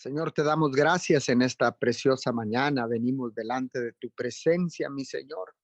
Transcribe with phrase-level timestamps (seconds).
[0.00, 2.86] Señor, te damos gracias en esta preciosa mañana.
[2.86, 5.54] Venimos delante de tu presencia, mi Señor,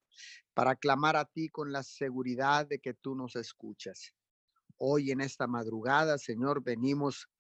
[0.53, 4.13] para clamar a ti con la seguridad de que tú nos escuchas.
[4.77, 7.31] Hoy en esta madrugada, Señor, venimos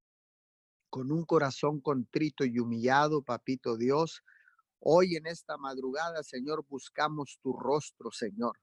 [0.88, 4.22] con un corazón contrito y humillado, papito Dios.
[4.80, 8.56] Hoy en esta madrugada, Señor, buscamos tu rostro, Señor.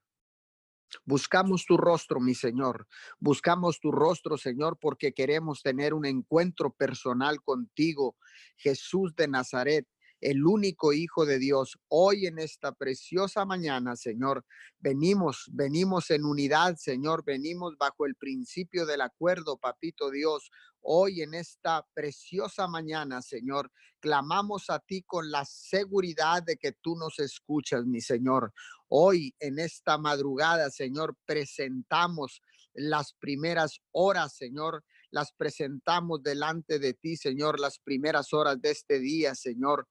[1.04, 2.86] Buscamos tu rostro, mi Señor.
[3.18, 8.16] Buscamos tu rostro, Señor, porque queremos tener un encuentro personal contigo,
[8.56, 9.86] Jesús de Nazaret
[10.24, 11.78] el único Hijo de Dios.
[11.88, 14.46] Hoy en esta preciosa mañana, Señor,
[14.80, 20.50] venimos, venimos en unidad, Señor, venimos bajo el principio del acuerdo, Papito Dios.
[20.80, 26.96] Hoy en esta preciosa mañana, Señor, clamamos a ti con la seguridad de que tú
[26.96, 28.54] nos escuchas, mi Señor.
[28.88, 32.40] Hoy en esta madrugada, Señor, presentamos
[32.72, 38.98] las primeras horas, Señor, las presentamos delante de ti, Señor, las primeras horas de este
[38.98, 39.86] día, Señor.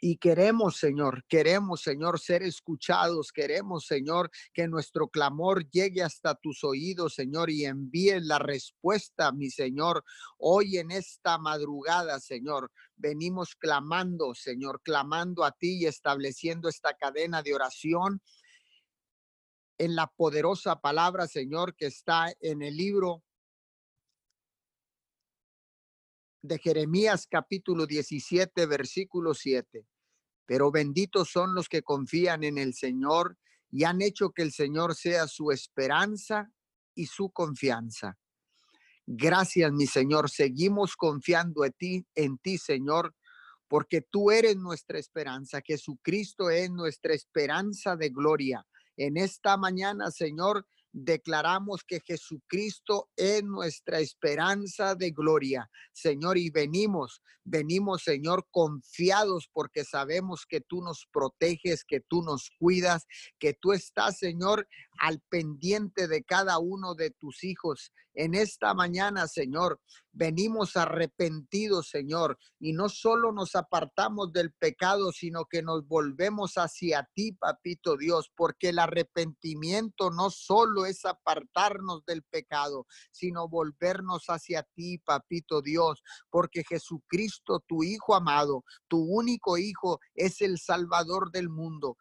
[0.00, 3.32] Y queremos, Señor, queremos, Señor, ser escuchados.
[3.32, 9.50] Queremos, Señor, que nuestro clamor llegue hasta tus oídos, Señor, y envíe la respuesta, mi
[9.50, 10.04] Señor.
[10.38, 17.42] Hoy en esta madrugada, Señor, venimos clamando, Señor, clamando a ti y estableciendo esta cadena
[17.42, 18.22] de oración
[19.78, 23.24] en la poderosa palabra, Señor, que está en el libro
[26.42, 29.86] de Jeremías capítulo 17, versículo 7.
[30.46, 33.36] Pero benditos son los que confían en el Señor
[33.70, 36.50] y han hecho que el Señor sea su esperanza
[36.94, 38.16] y su confianza.
[39.06, 40.30] Gracias, mi Señor.
[40.30, 43.14] Seguimos confiando en ti, en ti, Señor,
[43.68, 45.60] porque tú eres nuestra esperanza.
[45.64, 48.66] Jesucristo es nuestra esperanza de gloria.
[48.96, 50.66] En esta mañana, Señor,
[50.98, 59.84] declaramos que Jesucristo es nuestra esperanza de gloria, Señor, y venimos, venimos, Señor, confiados porque
[59.84, 63.06] sabemos que tú nos proteges, que tú nos cuidas,
[63.38, 64.66] que tú estás, Señor,
[64.98, 67.92] al pendiente de cada uno de tus hijos.
[68.14, 69.78] En esta mañana, Señor,
[70.12, 77.06] venimos arrepentidos, Señor, y no solo nos apartamos del pecado, sino que nos volvemos hacia
[77.14, 84.62] ti, papito Dios, porque el arrepentimiento no solo es apartarnos del pecado, sino volvernos hacia
[84.74, 91.50] ti, papito Dios, porque Jesucristo, tu Hijo amado, tu único Hijo, es el Salvador del
[91.50, 91.98] mundo.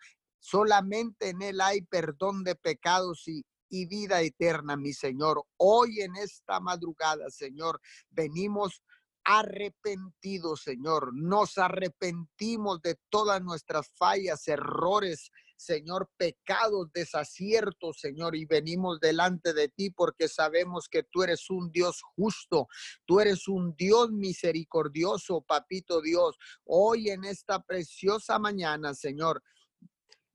[0.47, 3.43] Solamente en Él hay perdón de pecados y,
[3.87, 5.43] vida eterna, mi Señor.
[5.57, 8.83] Hoy en esta madrugada, Señor, venimos
[9.23, 11.13] arrepentidos, Señor.
[11.15, 19.67] Nos arrepentimos de todas nuestras fallas, errores, Señor, pecados, desaciertos, Señor, y venimos delante de
[19.67, 22.67] ti porque sabemos que tú eres un Dios justo,
[23.05, 26.37] tú eres un Dios misericordioso, papito Dios.
[26.65, 29.41] Hoy en esta preciosa mañana, Señor,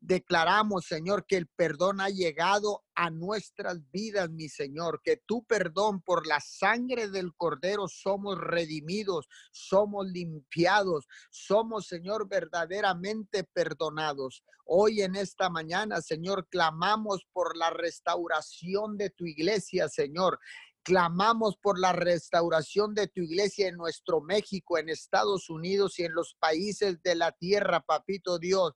[0.02, 6.00] Declaramos, Señor, que el perdón ha llegado a nuestras vidas, mi Señor, que tu perdón
[6.00, 14.42] por la sangre del Cordero somos redimidos, somos limpiados, somos, Señor, verdaderamente perdonados.
[14.64, 20.38] Hoy en esta mañana, Señor, clamamos por la restauración de tu iglesia, Señor.
[20.82, 26.14] Clamamos por la restauración de tu iglesia en nuestro México, en Estados Unidos y en
[26.14, 28.72] los países de la tierra, papito Dios.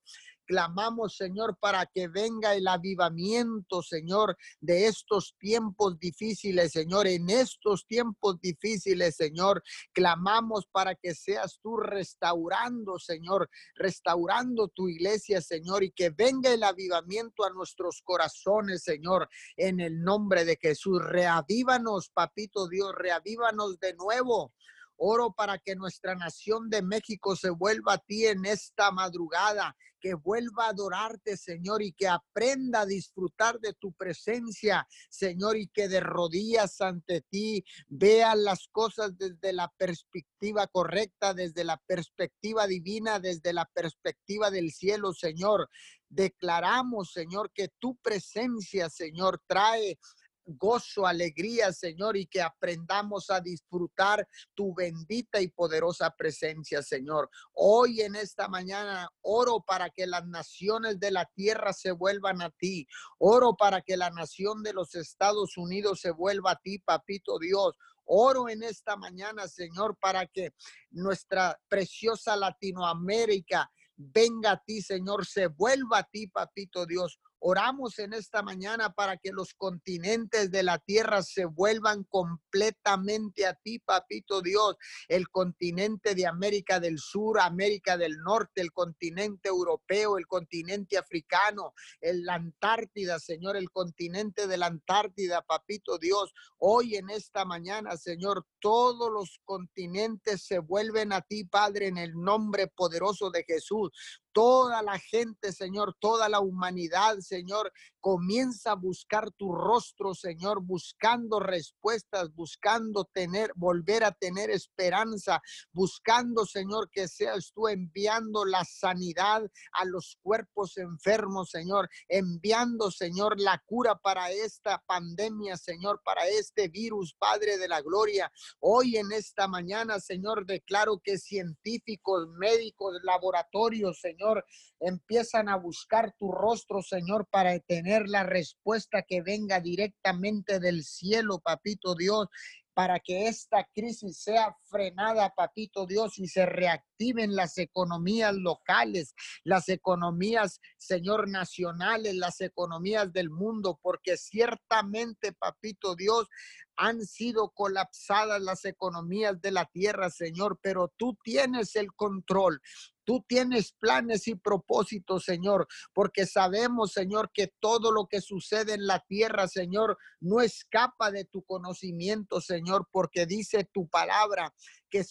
[0.46, 7.06] Clamamos, Señor, para que venga el avivamiento, Señor, de estos tiempos difíciles, Señor.
[7.06, 9.62] En estos tiempos difíciles, Señor,
[9.92, 16.62] clamamos para que seas tú restaurando, Señor, restaurando tu iglesia, Señor, y que venga el
[16.62, 21.02] avivamiento a nuestros corazones, Señor, en el nombre de Jesús.
[21.02, 24.52] Reavívanos, papito Dios, reavívanos de nuevo.
[24.96, 30.14] Oro para que nuestra nación de México se vuelva a ti en esta madrugada, que
[30.14, 35.88] vuelva a adorarte, Señor, y que aprenda a disfrutar de tu presencia, Señor, y que
[35.88, 43.18] de rodillas ante ti vea las cosas desde la perspectiva correcta, desde la perspectiva divina,
[43.18, 45.70] desde la perspectiva del cielo, Señor.
[46.10, 49.98] Declaramos, Señor, que tu presencia, Señor, trae
[50.46, 57.30] gozo, alegría, Señor, y que aprendamos a disfrutar tu bendita y poderosa presencia, Señor.
[57.52, 62.50] Hoy en esta mañana oro para que las naciones de la tierra se vuelvan a
[62.50, 62.86] ti.
[63.18, 67.76] Oro para que la nación de los Estados Unidos se vuelva a ti, papito Dios.
[68.06, 70.52] Oro en esta mañana, Señor, para que
[70.90, 77.18] nuestra preciosa Latinoamérica venga a ti, Señor, se vuelva a ti, papito Dios.
[77.46, 83.52] Oramos en esta mañana para que los continentes de la tierra se vuelvan completamente a
[83.52, 84.76] ti, papito Dios.
[85.08, 91.74] El continente de América del Sur, América del Norte, el continente europeo, el continente africano,
[92.00, 96.32] el Antártida, Señor, el continente de la Antártida, papito Dios.
[96.56, 102.14] Hoy en esta mañana, Señor, todos los continentes se vuelven a ti, Padre, en el
[102.14, 103.90] nombre poderoso de Jesús
[104.34, 107.72] toda la gente, Señor, toda la humanidad, Señor, Señor
[108.04, 115.40] comienza a buscar tu rostro, Señor, buscando respuestas, buscando tener, volver a tener esperanza,
[115.72, 123.40] buscando, Señor, que seas tú enviando la sanidad a los cuerpos enfermos, Señor, enviando, Señor,
[123.40, 128.30] la cura para esta pandemia, Señor, para este virus, Padre de la Gloria.
[128.60, 134.44] Hoy en esta mañana, Señor, declaro que científicos, médicos, laboratorios, Señor,
[134.78, 141.40] empiezan a buscar tu rostro, Señor, para tener la respuesta que venga directamente del cielo,
[141.40, 142.28] papito Dios
[142.74, 149.14] para que esta crisis sea frenada, papito Dios, y se reactiven las economías locales,
[149.44, 156.28] las economías, Señor, nacionales, las economías del mundo, porque ciertamente, papito Dios,
[156.76, 162.60] han sido colapsadas las economías de la tierra, Señor, pero tú tienes el control.
[163.04, 168.86] Tú tienes planes y propósitos, Señor, porque sabemos, Señor, que todo lo que sucede en
[168.86, 174.54] la tierra, Señor, no escapa de tu conocimiento, Señor, porque dice tu palabra
[174.94, 175.04] que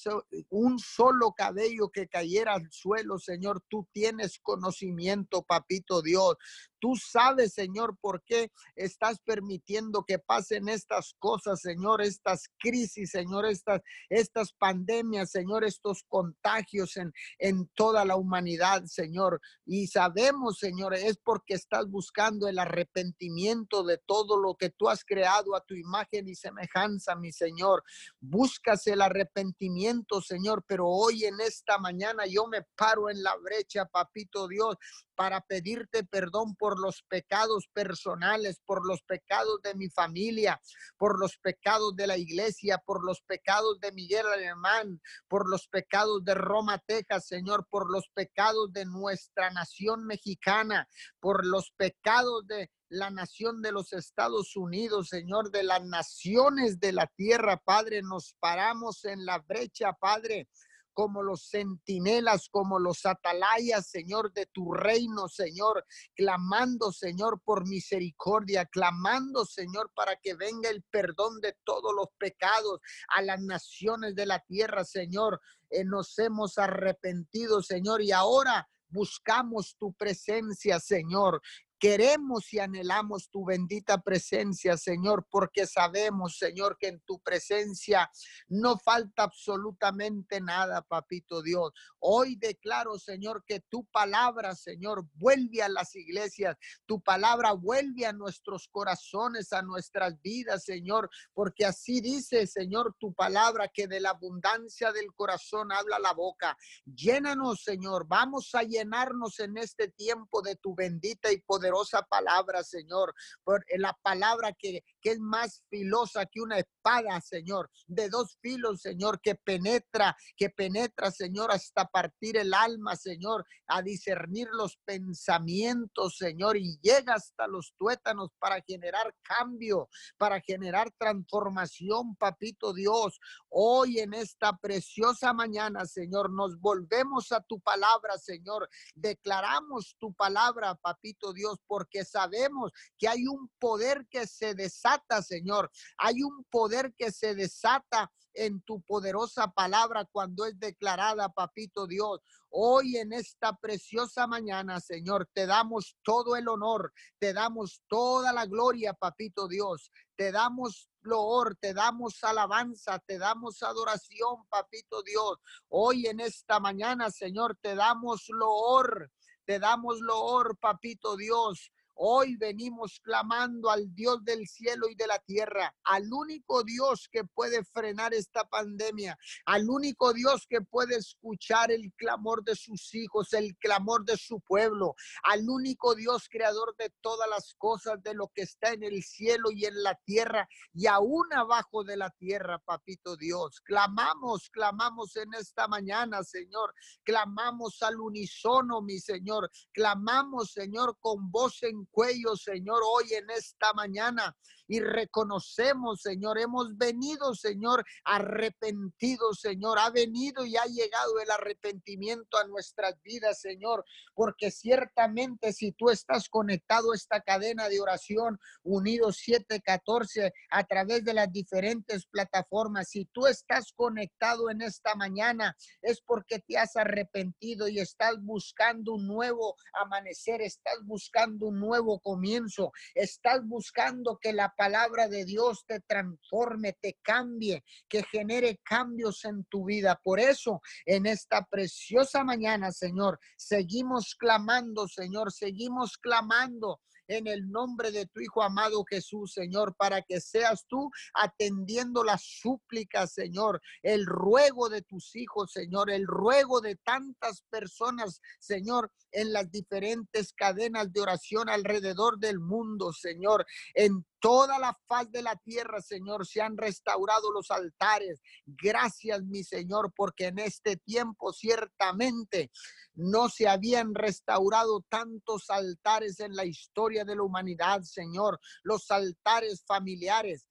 [0.49, 6.37] un solo cabello que cayera al suelo, Señor, tú tienes conocimiento, papito Dios.
[6.79, 13.45] Tú sabes, Señor, por qué estás permitiendo que pasen estas cosas, Señor, estas crisis, Señor,
[13.45, 19.39] estas, estas pandemias, Señor, estos contagios en, en toda la humanidad, Señor.
[19.65, 25.05] Y sabemos, Señor, es porque estás buscando el arrepentimiento de todo lo que tú has
[25.05, 27.81] creado a tu imagen y semejanza, mi Señor.
[28.19, 29.72] Buscas el arrepentimiento
[30.21, 34.77] Señor, pero hoy en esta mañana yo me paro en la brecha, papito Dios,
[35.15, 40.59] para pedirte perdón por los pecados personales, por los pecados de mi familia,
[40.97, 46.23] por los pecados de la iglesia, por los pecados de Miguel Alemán, por los pecados
[46.23, 50.87] de Roma, Texas, Señor, por los pecados de nuestra nación mexicana,
[51.19, 56.91] por los pecados de la nación de los Estados Unidos, Señor, de las naciones de
[56.91, 60.47] la tierra, Padre, nos paramos en la brecha, Padre
[60.93, 65.83] como los centinelas, como los atalayas, Señor, de tu reino, Señor,
[66.15, 72.79] clamando, Señor, por misericordia, clamando, Señor, para que venga el perdón de todos los pecados
[73.07, 75.41] a las naciones de la tierra, Señor.
[75.71, 81.41] Eh, nos hemos arrepentido, Señor, y ahora buscamos tu presencia, Señor.
[81.83, 88.09] Queremos y anhelamos tu bendita presencia, Señor, porque sabemos, Señor, que en tu presencia
[88.47, 91.73] no falta absolutamente nada, papito Dios.
[91.99, 98.13] Hoy declaro, Señor, que tu palabra, Señor, vuelve a las iglesias, tu palabra vuelve a
[98.13, 104.11] nuestros corazones, a nuestras vidas, Señor, porque así dice, Señor, tu palabra, que de la
[104.11, 106.57] abundancia del corazón habla la boca.
[106.85, 111.72] Llénanos, Señor, vamos a llenarnos en este tiempo de tu bendita y poderosa
[112.03, 117.69] palabra, Señor, por eh, la palabra que, que es más filosa que una espada, Señor,
[117.87, 123.81] de dos filos, Señor, que penetra, que penetra, Señor, hasta partir el alma, Señor, a
[123.81, 132.15] discernir los pensamientos, Señor, y llega hasta los tuétanos para generar cambio, para generar transformación,
[132.15, 133.19] papito Dios.
[133.49, 138.69] Hoy en esta preciosa mañana, Señor, nos volvemos a tu palabra, Señor.
[138.95, 145.71] Declaramos tu palabra, papito Dios, porque sabemos que hay un poder que se desata, Señor.
[145.97, 152.19] Hay un poder que se desata en tu poderosa palabra cuando es declarada, papito Dios.
[152.49, 158.45] Hoy en esta preciosa mañana, Señor, te damos todo el honor, te damos toda la
[158.45, 159.91] gloria, papito Dios.
[160.15, 165.37] Te damos loor, te damos alabanza, te damos adoración, papito Dios.
[165.69, 169.11] Hoy en esta mañana, Señor, te damos loor
[169.45, 171.71] te damos loor, papito Dios.
[171.95, 177.23] Hoy venimos clamando al Dios del cielo y de la tierra, al único Dios que
[177.23, 183.33] puede frenar esta pandemia, al único Dios que puede escuchar el clamor de sus hijos,
[183.33, 188.29] el clamor de su pueblo, al único Dios creador de todas las cosas, de lo
[188.29, 192.59] que está en el cielo y en la tierra y aún abajo de la tierra,
[192.59, 193.61] papito Dios.
[193.61, 196.73] Clamamos, clamamos en esta mañana, Señor.
[197.03, 199.51] Clamamos al unísono, mi Señor.
[199.71, 204.35] Clamamos, Señor, con voz en cuello, Señor, hoy en esta mañana.
[204.67, 212.37] Y reconocemos, Señor, hemos venido, Señor, arrepentidos, Señor, ha venido y ha llegado el arrepentimiento
[212.37, 218.39] a nuestras vidas, Señor, porque ciertamente si tú estás conectado a esta cadena de oración
[218.63, 225.57] unidos 714 a través de las diferentes plataformas, si tú estás conectado en esta mañana,
[225.81, 231.72] es porque te has arrepentido y estás buscando un nuevo amanecer, estás buscando un nuevo
[232.01, 239.25] comienzo, estás buscando que la palabra de Dios te transforme, te cambie, que genere cambios
[239.25, 239.99] en tu vida.
[240.03, 247.91] Por eso, en esta preciosa mañana, Señor, seguimos clamando, Señor, seguimos clamando en el nombre
[247.91, 254.05] de tu Hijo amado Jesús, Señor, para que seas tú atendiendo las súplicas, Señor, el
[254.05, 260.91] ruego de tus hijos, Señor, el ruego de tantas personas, Señor, en las diferentes cadenas
[260.91, 266.41] de oración alrededor del mundo, Señor, en toda la faz de la tierra, Señor, se
[266.41, 268.21] han restaurado los altares.
[268.45, 272.49] Gracias, mi Señor, porque en este tiempo ciertamente
[272.93, 278.39] no se habían restaurado tantos altares en la historia de la humanidad, Señor.
[278.63, 280.47] Los altares familiares,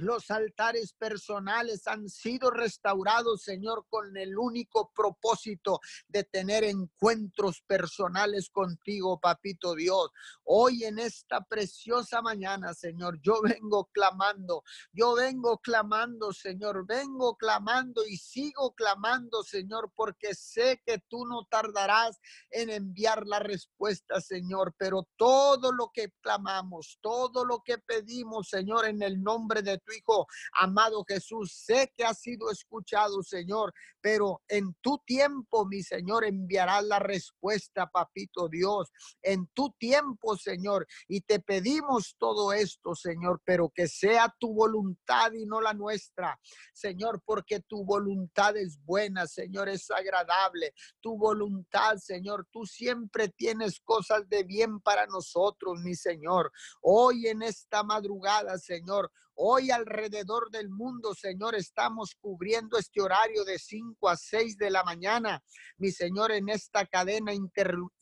[0.00, 8.50] los altares personales han sido restaurados, Señor, con el único propósito de tener encuentros personales
[8.50, 10.10] contigo, Papito Dios.
[10.44, 18.06] Hoy en esta preciosa mañana, Señor, yo vengo clamando, yo vengo clamando, Señor, vengo clamando
[18.06, 24.74] y sigo clamando, Señor, porque sé que tú no tardarás en enviar la respuesta, Señor,
[24.78, 29.89] pero todo lo que clamamos, todo lo que pedimos, Señor, en el nombre de tu
[29.92, 30.26] Hijo,
[30.58, 31.52] amado Jesús.
[31.52, 37.86] Sé que ha sido escuchado, Señor, pero en tu tiempo, mi Señor, enviarás la respuesta,
[37.86, 38.90] papito Dios.
[39.22, 40.86] En tu tiempo, Señor.
[41.08, 46.38] Y te pedimos todo esto, Señor, pero que sea tu voluntad y no la nuestra,
[46.72, 50.72] Señor, porque tu voluntad es buena, Señor, es agradable.
[51.00, 56.50] Tu voluntad, Señor, tú siempre tienes cosas de bien para nosotros, mi Señor.
[56.80, 59.10] Hoy en esta madrugada, Señor,
[59.42, 64.84] Hoy alrededor del mundo, Señor, estamos cubriendo este horario de 5 a 6 de la
[64.84, 65.42] mañana.
[65.78, 67.32] Mi Señor, en esta cadena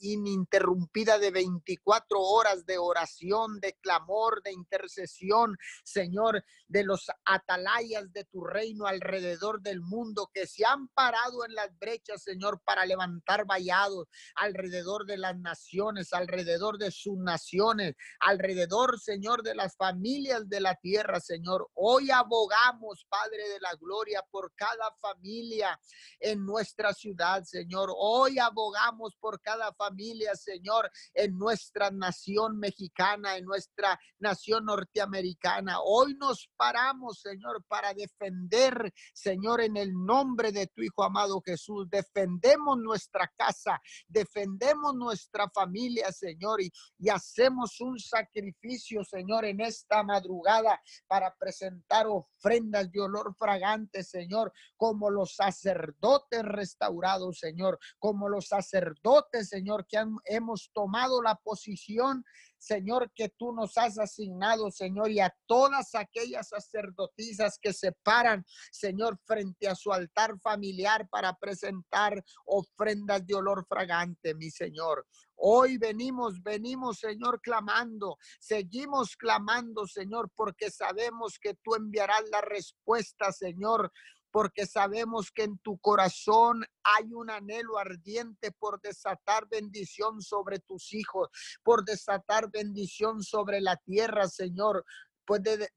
[0.01, 8.25] ininterrumpida de 24 horas de oración, de clamor, de intercesión, Señor, de los atalayas de
[8.25, 13.47] tu reino alrededor del mundo que se han parado en las brechas, Señor, para levantar
[13.47, 20.61] vallados alrededor de las naciones, alrededor de sus naciones, alrededor, Señor, de las familias de
[20.61, 21.69] la tierra, Señor.
[21.75, 25.79] Hoy abogamos, Padre de la Gloria, por cada familia
[26.19, 27.91] en nuestra ciudad, Señor.
[27.95, 35.81] Hoy abogamos por cada familia, Señor, en nuestra nación mexicana, en nuestra nación norteamericana.
[35.85, 41.91] Hoy nos paramos, Señor, para defender, Señor, en el nombre de tu Hijo amado Jesús.
[41.91, 50.03] Defendemos nuestra casa, defendemos nuestra familia, Señor, y, y hacemos un sacrificio, Señor, en esta
[50.03, 58.49] madrugada para presentar ofrendas de olor fragante, Señor, como los sacerdotes restaurados, Señor, como los
[58.49, 62.25] sacerdotes, Señor, que han, hemos tomado la posición
[62.59, 68.45] Señor, que tú nos has asignado, Señor, y a todas aquellas sacerdotisas que se paran,
[68.73, 75.07] Señor, frente a su altar familiar para presentar ofrendas de olor fragante, mi Señor.
[75.41, 78.19] Hoy venimos, venimos, Señor, clamando.
[78.41, 83.93] Seguimos clamando, Señor, porque sabemos que tú enviarás la respuesta, Señor
[84.31, 90.93] porque sabemos que en tu corazón hay un anhelo ardiente por desatar bendición sobre tus
[90.93, 91.29] hijos,
[91.63, 94.85] por desatar bendición sobre la tierra, Señor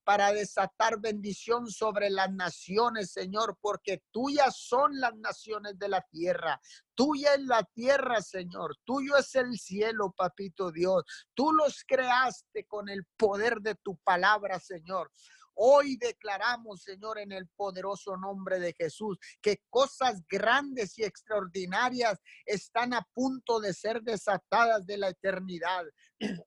[0.04, 6.60] para desatar bendición sobre las naciones, Señor, porque tuyas son las naciones de la tierra.
[6.96, 8.78] Tuya es la tierra, Señor.
[8.84, 11.04] Tuyo es el cielo, papito Dios.
[11.34, 15.12] Tú los creaste con el poder de tu palabra, Señor.
[15.56, 22.94] Hoy declaramos, Señor, en el poderoso nombre de Jesús, que cosas grandes y extraordinarias están
[22.94, 25.86] a punto de ser desatadas de la eternidad.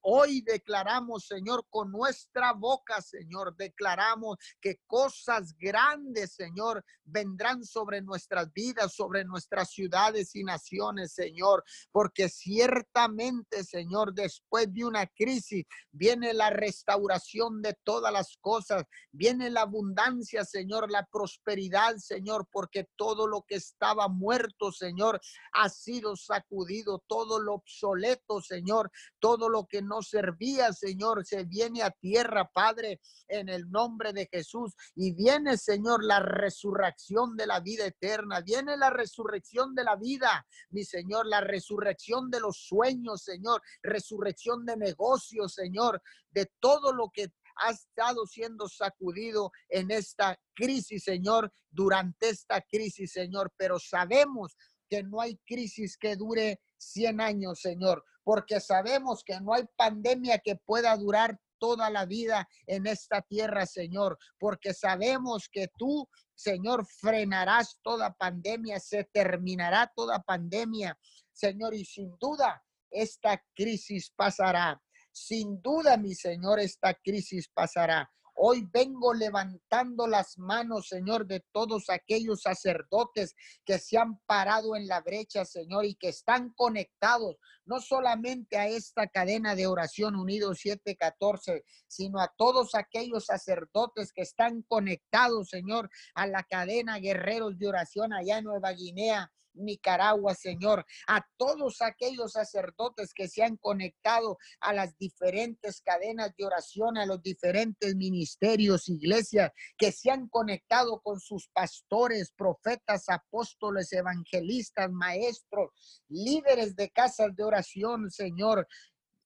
[0.03, 8.53] Hoy declaramos, Señor, con nuestra boca, Señor, declaramos que cosas grandes, Señor, vendrán sobre nuestras
[8.53, 16.33] vidas, sobre nuestras ciudades y naciones, Señor, porque ciertamente, Señor, después de una crisis viene
[16.35, 23.27] la restauración de todas las cosas, viene la abundancia, Señor, la prosperidad, Señor, porque todo
[23.27, 25.21] lo que estaba muerto, Señor,
[25.53, 31.83] ha sido sacudido, todo lo obsoleto, Señor, todo lo que no servía, Señor, se viene
[31.83, 34.75] a tierra, Padre, en el nombre de Jesús.
[34.95, 38.41] Y viene, Señor, la resurrección de la vida eterna.
[38.41, 44.65] Viene la resurrección de la vida, mi Señor, la resurrección de los sueños, Señor, resurrección
[44.65, 51.53] de negocios, Señor, de todo lo que ha estado siendo sacudido en esta crisis, Señor,
[51.71, 53.53] durante esta crisis, Señor.
[53.57, 54.57] Pero sabemos
[54.89, 60.39] que no hay crisis que dure 100 años, Señor, porque sabemos que no hay pandemia
[60.39, 66.87] que pueda durar toda la vida en esta tierra, Señor, porque sabemos que tú, Señor,
[66.87, 70.99] frenarás toda pandemia, se terminará toda pandemia,
[71.33, 74.81] Señor, y sin duda esta crisis pasará.
[75.13, 78.11] Sin duda, mi Señor, esta crisis pasará.
[78.47, 83.35] Hoy vengo levantando las manos, Señor, de todos aquellos sacerdotes
[83.65, 88.69] que se han parado en la brecha, Señor, y que están conectados no solamente a
[88.69, 95.89] esta cadena de oración unido 714, sino a todos aquellos sacerdotes que están conectados, Señor,
[96.15, 102.33] a la cadena guerreros de oración allá en Nueva Guinea, Nicaragua, Señor, a todos aquellos
[102.33, 108.89] sacerdotes que se han conectado a las diferentes cadenas de oración, a los diferentes ministerios,
[108.89, 115.71] iglesias, que se han conectado con sus pastores, profetas, apóstoles, evangelistas, maestros,
[116.09, 118.67] líderes de casas de oración, Señor,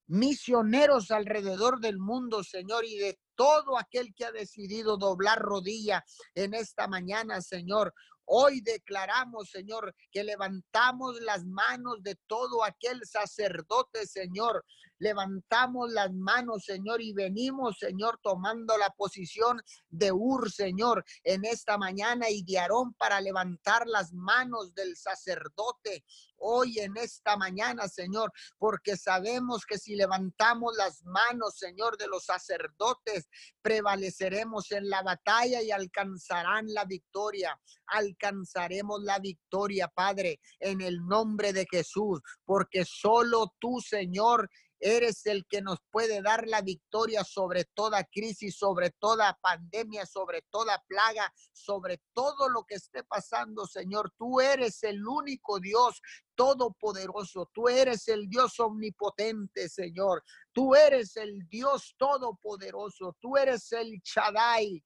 [0.09, 6.05] misioneros alrededor del mundo, Señor, y de todo aquel que ha decidido doblar rodilla
[6.35, 7.95] en esta mañana, Señor.
[8.31, 14.67] Hoy declaramos, Señor, que levantamos las manos de todo aquel sacerdote, Señor.
[14.99, 21.79] Levantamos las manos, Señor, y venimos, Señor, tomando la posición de Ur, Señor, en esta
[21.79, 26.05] mañana y de Aarón para levantar las manos del sacerdote
[26.39, 32.25] hoy en esta mañana, Señor, porque sabemos que si levantamos las manos, Señor, de los
[32.25, 33.29] sacerdotes,
[33.63, 37.59] prevaleceremos en la batalla y alcanzarán la victoria.
[37.87, 45.47] Alcanzaremos la victoria, Padre, en el nombre de Jesús, porque solo tú, Señor, Eres el
[45.47, 51.33] que nos puede dar la victoria sobre toda crisis, sobre toda pandemia, sobre toda plaga,
[51.53, 54.13] sobre todo lo que esté pasando, Señor.
[54.17, 56.01] Tú eres el único Dios
[56.35, 57.51] todopoderoso.
[57.53, 60.23] Tú eres el Dios omnipotente, Señor.
[60.53, 63.17] Tú eres el Dios todopoderoso.
[63.21, 64.83] Tú eres el Shaddai.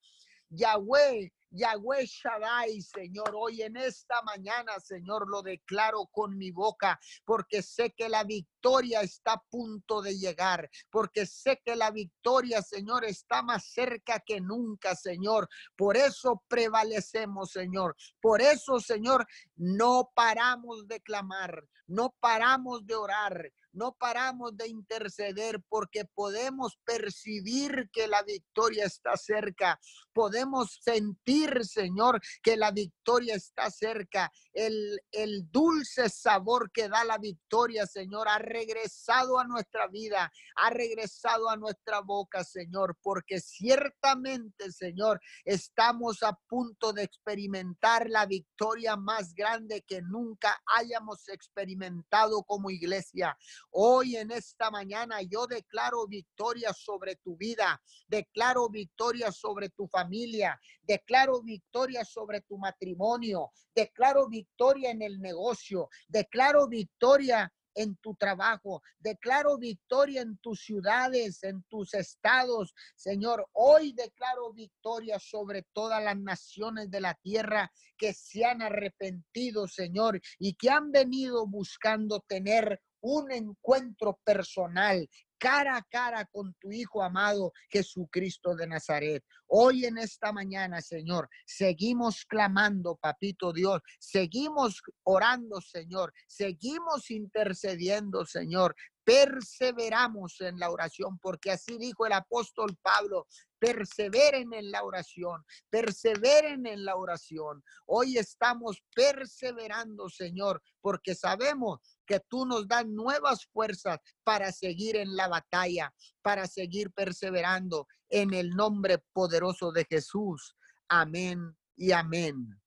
[0.49, 7.62] Yahweh, Yahweh Shaddai, Señor, hoy en esta mañana, Señor, lo declaro con mi boca, porque
[7.62, 13.05] sé que la victoria está a punto de llegar, porque sé que la victoria, Señor,
[13.05, 15.49] está más cerca que nunca, Señor.
[15.77, 17.97] Por eso prevalecemos, Señor.
[18.21, 25.63] Por eso, Señor, no paramos de clamar, no paramos de orar, no paramos de interceder
[25.69, 29.79] porque podemos percibir que la victoria está cerca.
[30.13, 34.31] Podemos sentir, Señor, que la victoria está cerca.
[34.53, 40.71] El, el dulce sabor que da la victoria, Señor, ha regresado a nuestra vida, ha
[40.71, 48.97] regresado a nuestra boca, Señor, porque ciertamente, Señor, estamos a punto de experimentar la victoria
[48.97, 53.37] más grande que nunca hayamos experimentado como iglesia.
[53.70, 60.61] Hoy en esta mañana yo declaro victoria sobre tu vida, declaro victoria sobre tu familia,
[60.83, 68.83] declaro victoria sobre tu matrimonio, declaro victoria en el negocio, declaro victoria en tu trabajo.
[68.98, 72.75] Declaro victoria en tus ciudades, en tus estados.
[72.96, 79.68] Señor, hoy declaro victoria sobre todas las naciones de la tierra que se han arrepentido,
[79.68, 85.09] Señor, y que han venido buscando tener un encuentro personal
[85.43, 89.25] cara a cara con tu Hijo amado Jesucristo de Nazaret.
[89.49, 98.77] Hoy en esta mañana, Señor, seguimos clamando, Papito Dios, seguimos orando, Señor, seguimos intercediendo, Señor,
[99.05, 103.27] perseveramos en la oración, porque así dijo el apóstol Pablo,
[103.59, 107.62] perseveren en la oración, perseveren en la oración.
[107.87, 115.15] Hoy estamos perseverando, Señor, porque sabemos que tú nos das nuevas fuerzas para seguir en
[115.15, 120.57] la batalla, para seguir perseverando en el nombre poderoso de Jesús.
[120.88, 122.61] Amén y amén.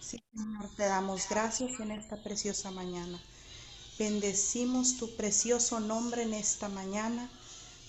[0.00, 3.20] Sí, Señor, te damos gracias en esta preciosa mañana.
[3.98, 7.28] Bendecimos tu precioso nombre en esta mañana.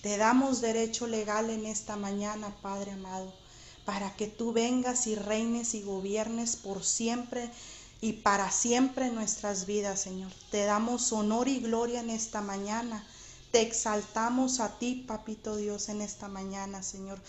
[0.02, 3.32] Te damos derecho legal en esta mañana, Padre amado,
[3.84, 7.48] para que tú vengas y reines y gobiernes por siempre
[8.00, 10.32] y para siempre en nuestras vidas, Señor.
[10.50, 13.06] Te damos honor y gloria en esta mañana.
[13.52, 17.20] Te exaltamos a ti, Papito Dios, en esta mañana, Señor.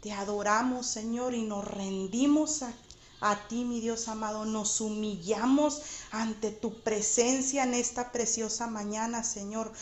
[0.00, 2.72] Te adoramos, Señor, y nos rendimos a,
[3.20, 4.44] a, ti, mi Dios amado.
[4.44, 9.72] Nos humillamos ante tu presencia en esta preciosa mañana, Señor,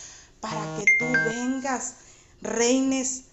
[0.40, 1.94] para que tú vengas,
[2.40, 3.24] reines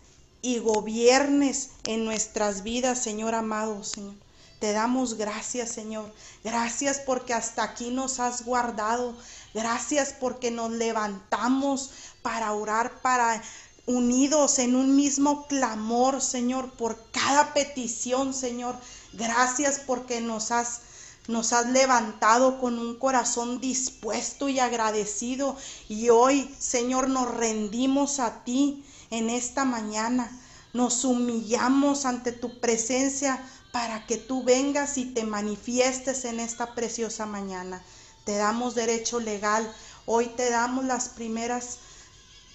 [0.42, 4.16] y gobiernes en nuestras vidas, Señor amado, Señor.
[4.60, 6.12] Te damos gracias, Señor.
[6.44, 9.16] Gracias porque hasta aquí nos has guardado.
[9.54, 11.92] Gracias porque nos levantamos
[12.22, 13.42] para orar, para
[13.86, 18.76] unidos en un mismo clamor, Señor, por cada petición, Señor.
[19.16, 20.82] Gracias porque nos has
[21.28, 25.58] nos has levantado con un corazón dispuesto y agradecido
[25.90, 30.30] y hoy, Señor, nos rendimos a ti en esta mañana.
[30.74, 37.26] Nos humillamos ante tu presencia para que tú vengas y te manifiestes en esta preciosa
[37.26, 37.82] mañana.
[38.24, 39.74] Te damos derecho legal.
[40.06, 41.80] Hoy te damos las primeras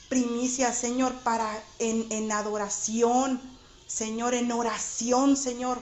[0.08, 3.40] primicias, Señor, para en, en adoración,
[3.88, 5.80] Señor, en oración, Señor,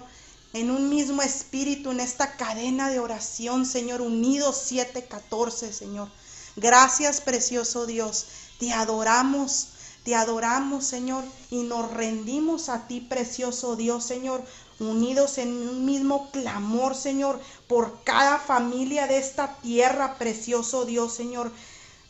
[0.52, 6.08] en un mismo espíritu, en esta cadena de oración, Señor, unidos 714, Señor.
[6.56, 8.26] Gracias, precioso Dios.
[8.58, 9.68] Te adoramos,
[10.04, 14.42] te adoramos, Señor, y nos rendimos a ti, precioso Dios, Señor,
[14.80, 21.52] unidos en un mismo clamor, Señor, por cada familia de esta tierra, precioso Dios, Señor.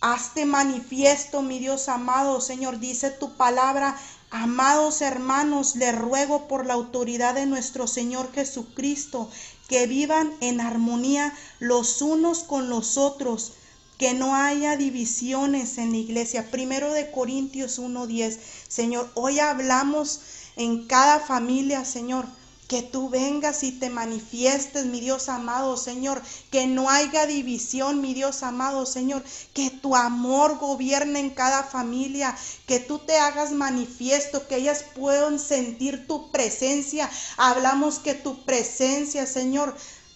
[0.00, 3.98] Hazte manifiesto, mi Dios amado, Señor, dice tu palabra.
[4.30, 9.30] Amados hermanos, le ruego por la autoridad de nuestro Señor Jesucristo
[9.68, 13.54] que vivan en armonía los unos con los otros,
[13.96, 16.50] que no haya divisiones en la iglesia.
[16.50, 18.38] Primero de Corintios 1:10.
[18.68, 20.20] Señor, hoy hablamos
[20.56, 22.26] en cada familia, Señor,
[22.68, 28.12] que tú vengas y te manifiestes, mi Dios amado Señor, que no haya división, mi
[28.12, 34.46] Dios amado Señor, que tu amor gobierne en cada familia, que tú te hagas manifiesto,
[34.46, 37.10] que ellas puedan sentir tu presencia.
[37.38, 39.74] Hablamos que tu presencia, Señor,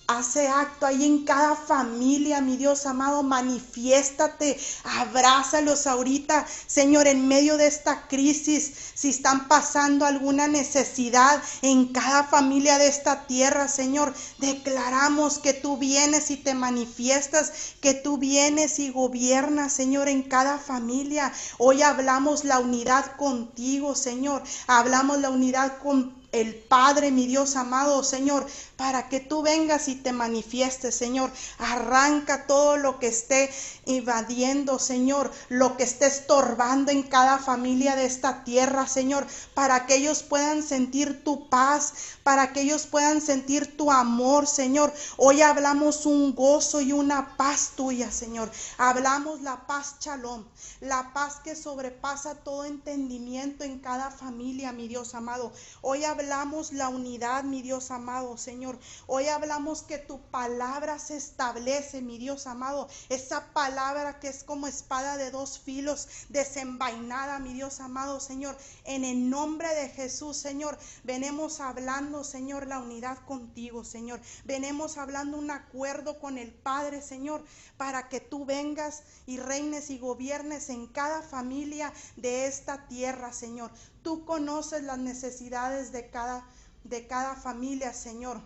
[0.08, 7.56] Hace acto ahí en cada familia, mi Dios amado, manifiéstate, abrázalos ahorita, Señor, en medio
[7.56, 14.12] de esta crisis, si están pasando alguna necesidad en cada familia de esta tierra, Señor,
[14.38, 20.58] declaramos que tú vienes y te manifiestas, que tú vienes y gobiernas, Señor, en cada
[20.58, 21.32] familia.
[21.58, 28.02] Hoy hablamos la unidad contigo, Señor, hablamos la unidad con el Padre, mi Dios amado,
[28.02, 31.30] Señor, para que tú vengas y te manifiestes, Señor.
[31.58, 33.50] Arranca todo lo que esté
[33.84, 39.96] invadiendo, Señor, lo que esté estorbando en cada familia de esta tierra, Señor, para que
[39.96, 41.92] ellos puedan sentir tu paz,
[42.22, 44.92] para que ellos puedan sentir tu amor, Señor.
[45.18, 48.50] Hoy hablamos un gozo y una paz tuya, Señor.
[48.78, 50.44] Hablamos la paz shalom,
[50.80, 55.52] la paz que sobrepasa todo entendimiento en cada familia, mi Dios amado.
[55.82, 58.78] Hoy hablamos la unidad, mi Dios amado, Señor.
[59.06, 62.88] Hoy hablamos que tu palabra se establece, mi Dios amado.
[63.08, 68.56] Esa palabra que es como espada de dos filos, desenvainada, mi Dios amado, Señor.
[68.84, 74.20] En el nombre de Jesús, Señor, venimos hablando, Señor, la unidad contigo, Señor.
[74.44, 77.44] Venimos hablando un acuerdo con el Padre, Señor,
[77.76, 83.70] para que tú vengas y reines y gobiernes en cada familia de esta tierra, Señor.
[84.02, 86.44] Tú conoces las necesidades de cada,
[86.84, 88.40] de cada familia, Señor.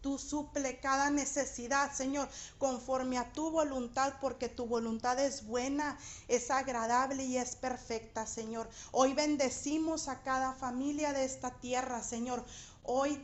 [0.00, 6.50] Tú suple cada necesidad, Señor, conforme a tu voluntad, porque tu voluntad es buena, es
[6.50, 8.68] agradable y es perfecta, Señor.
[8.92, 12.42] Hoy bendecimos a cada familia de esta tierra, Señor.
[12.82, 13.22] Hoy,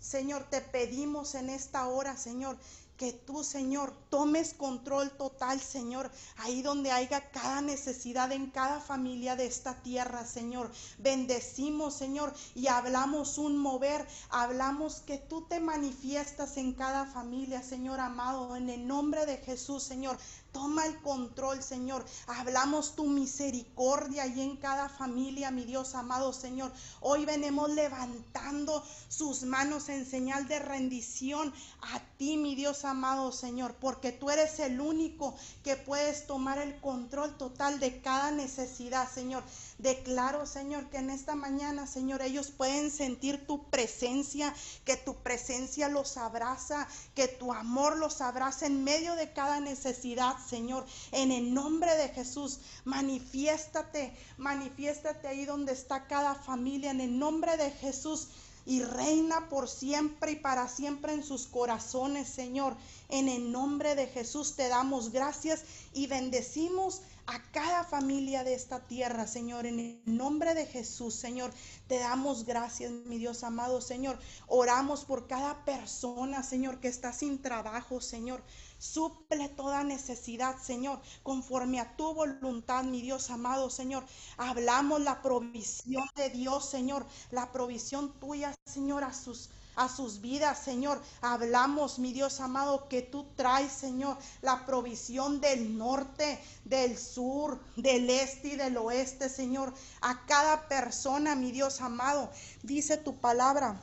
[0.00, 2.58] Señor, te pedimos en esta hora, Señor,
[2.98, 9.36] que tú, Señor, tomes control total, Señor, ahí donde haya cada necesidad en cada familia
[9.36, 10.70] de esta tierra, Señor.
[10.98, 18.00] Bendecimos, Señor, y hablamos un mover, hablamos que tú te manifiestas en cada familia, Señor
[18.00, 20.18] amado, en el nombre de Jesús, Señor.
[20.52, 22.04] Toma el control, Señor.
[22.26, 26.72] Hablamos tu misericordia y en cada familia, mi Dios amado, Señor.
[27.00, 33.74] Hoy venimos levantando sus manos en señal de rendición a ti, mi Dios amado, Señor,
[33.74, 39.44] porque tú eres el único que puedes tomar el control total de cada necesidad, Señor.
[39.78, 44.52] Declaro, Señor, que en esta mañana, Señor, ellos pueden sentir tu presencia,
[44.84, 50.34] que tu presencia los abraza, que tu amor los abraza en medio de cada necesidad,
[50.48, 50.86] Señor.
[51.12, 57.56] En el nombre de Jesús, manifiéstate, manifiéstate ahí donde está cada familia, en el nombre
[57.56, 58.28] de Jesús.
[58.66, 62.76] y reina por siempre y para siempre en sus corazones, Señor.
[63.08, 65.62] En el nombre de Jesús te damos gracias
[65.94, 69.66] y bendecimos a cada familia de esta tierra, Señor.
[69.66, 71.52] En el nombre de Jesús, Señor,
[71.86, 74.18] te damos gracias, mi Dios amado, Señor.
[74.46, 78.42] Oramos por cada persona, Señor, que está sin trabajo, Señor.
[78.78, 84.04] Suple toda necesidad, Señor, conforme a tu voluntad, mi Dios amado, Señor.
[84.36, 90.58] Hablamos la provisión de Dios, Señor, la provisión tuya, Señor, a sus a sus vidas,
[90.58, 91.00] Señor.
[91.22, 98.10] Hablamos, mi Dios amado, que tú traes, Señor, la provisión del norte, del sur, del
[98.10, 99.72] este y del oeste, Señor.
[100.00, 102.28] A cada persona, mi Dios amado,
[102.62, 103.80] dice tu palabra.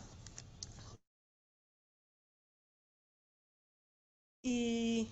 [4.47, 5.08] Y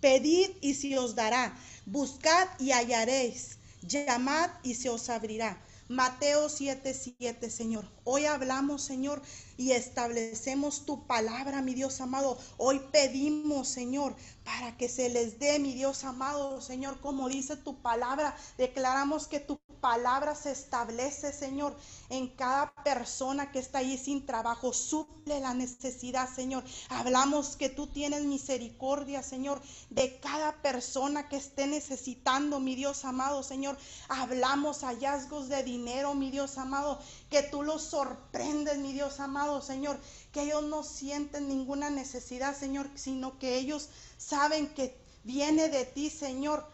[0.00, 1.56] pedid y se os dará.
[1.86, 3.58] Buscad y hallaréis.
[3.82, 5.62] Llamad y se os abrirá.
[5.88, 7.84] Mateo 7, 7, Señor.
[8.02, 9.22] Hoy hablamos, Señor,
[9.56, 12.38] y establecemos tu palabra, mi Dios amado.
[12.56, 14.14] Hoy pedimos, Señor,
[14.44, 18.36] para que se les dé, mi Dios amado, Señor, como dice tu palabra.
[18.58, 21.76] Declaramos que tu palabra se establece, Señor,
[22.08, 24.72] en cada persona que está ahí sin trabajo.
[24.72, 26.64] Suple la necesidad, Señor.
[26.88, 33.42] Hablamos que tú tienes misericordia, Señor, de cada persona que esté necesitando, mi Dios amado,
[33.42, 33.76] Señor.
[34.08, 39.98] Hablamos hallazgos de dinero, mi Dios amado, que tú los sorprendes, mi Dios amado, Señor,
[40.32, 46.10] que ellos no sienten ninguna necesidad, Señor, sino que ellos saben que viene de ti,
[46.10, 46.66] Señor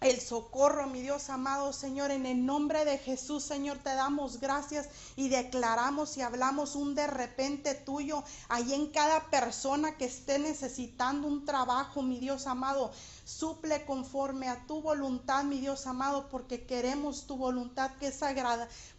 [0.00, 4.88] el socorro, mi Dios amado Señor, en el nombre de Jesús, Señor, te damos gracias
[5.14, 11.28] y declaramos y hablamos un de repente tuyo ahí en cada persona que esté necesitando
[11.28, 12.92] un trabajo, mi Dios amado.
[13.26, 18.20] Suple conforme a tu voluntad, mi Dios amado, porque queremos tu voluntad que es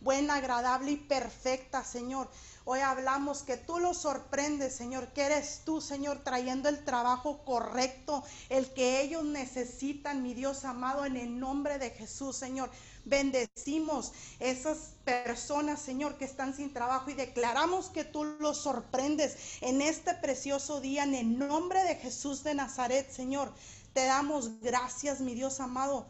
[0.02, 2.30] buena, agradable y perfecta, Señor.
[2.64, 8.24] Hoy hablamos que tú los sorprendes, Señor, que eres tú, Señor, trayendo el trabajo correcto,
[8.50, 12.70] el que ellos necesitan, mi Dios amado, en el nombre de Jesús, Señor.
[13.04, 19.82] Bendecimos esas personas, Señor, que están sin trabajo y declaramos que tú los sorprendes en
[19.82, 23.52] este precioso día, en el nombre de Jesús de Nazaret, Señor.
[23.94, 26.06] Te damos gracias, mi Dios amado.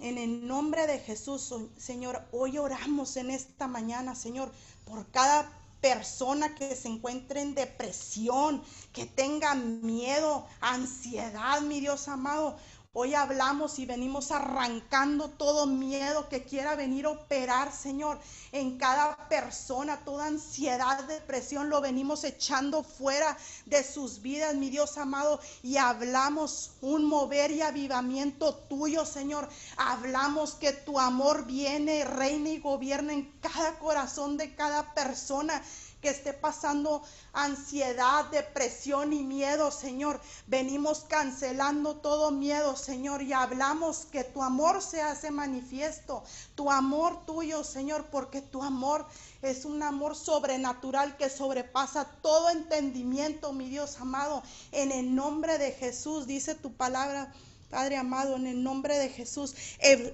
[0.00, 4.50] En el nombre de Jesús, Señor, hoy oramos en esta mañana, Señor,
[4.84, 12.56] por cada persona que se encuentre en depresión, que tenga miedo, ansiedad, mi Dios amado.
[12.96, 18.20] Hoy hablamos y venimos arrancando todo miedo que quiera venir a operar, Señor,
[18.52, 24.96] en cada persona, toda ansiedad, depresión, lo venimos echando fuera de sus vidas, mi Dios
[24.96, 29.48] amado, y hablamos un mover y avivamiento tuyo, Señor.
[29.76, 35.60] Hablamos que tu amor viene, reina y gobierna en cada corazón de cada persona
[36.04, 40.20] que esté pasando ansiedad, depresión y miedo, Señor.
[40.46, 46.22] Venimos cancelando todo miedo, Señor, y hablamos que tu amor se hace manifiesto,
[46.56, 49.06] tu amor tuyo, Señor, porque tu amor
[49.40, 54.42] es un amor sobrenatural que sobrepasa todo entendimiento, mi Dios amado.
[54.72, 57.32] En el nombre de Jesús, dice tu palabra.
[57.70, 59.54] Padre amado, en el nombre de Jesús,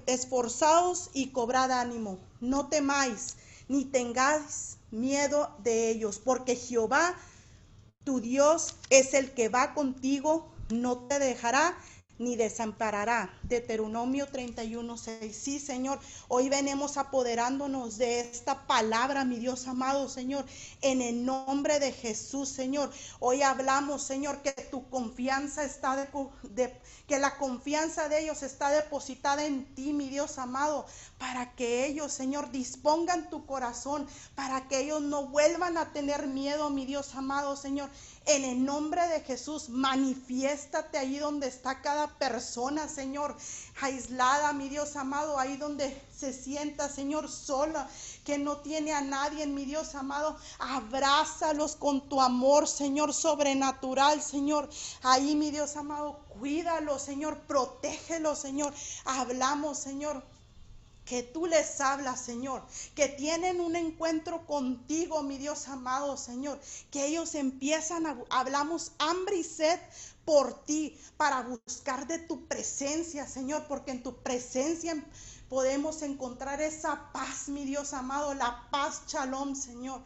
[0.07, 2.17] esforzaos y cobrad ánimo.
[2.39, 3.35] No temáis,
[3.71, 7.15] ni tengáis miedo de ellos, porque Jehová,
[8.03, 11.77] tu Dios, es el que va contigo, no te dejará
[12.21, 13.33] ni desamparará.
[13.43, 15.35] Deuteronomio 31, 6.
[15.35, 20.45] Sí, Señor, hoy venimos apoderándonos de esta palabra, mi Dios amado, Señor,
[20.81, 22.91] en el nombre de Jesús, Señor.
[23.19, 29.43] Hoy hablamos, Señor, que tu confianza está de, que la confianza de ellos está depositada
[29.43, 30.85] en ti, mi Dios amado,
[31.17, 36.69] para que ellos, Señor, dispongan tu corazón, para que ellos no vuelvan a tener miedo,
[36.69, 37.89] mi Dios amado, Señor.
[38.27, 43.35] En el nombre de Jesús, manifiéstate ahí donde está cada persona, Señor,
[43.81, 47.89] aislada, mi Dios amado, ahí donde se sienta, Señor, sola,
[48.23, 50.37] que no tiene a nadie, mi Dios amado.
[50.59, 54.69] Abrázalos con tu amor, Señor, sobrenatural, Señor.
[55.01, 58.71] Ahí, mi Dios amado, cuídalo, Señor, protégelo, Señor.
[59.03, 60.23] Hablamos, Señor
[61.05, 62.63] que tú les hablas, Señor,
[62.95, 66.59] que tienen un encuentro contigo, mi Dios amado, Señor,
[66.89, 69.79] que ellos empiezan a, hablamos hambre y sed
[70.25, 75.03] por ti, para buscar de tu presencia, Señor, porque en tu presencia
[75.49, 80.01] podemos encontrar esa paz, mi Dios amado, la paz, shalom, Señor.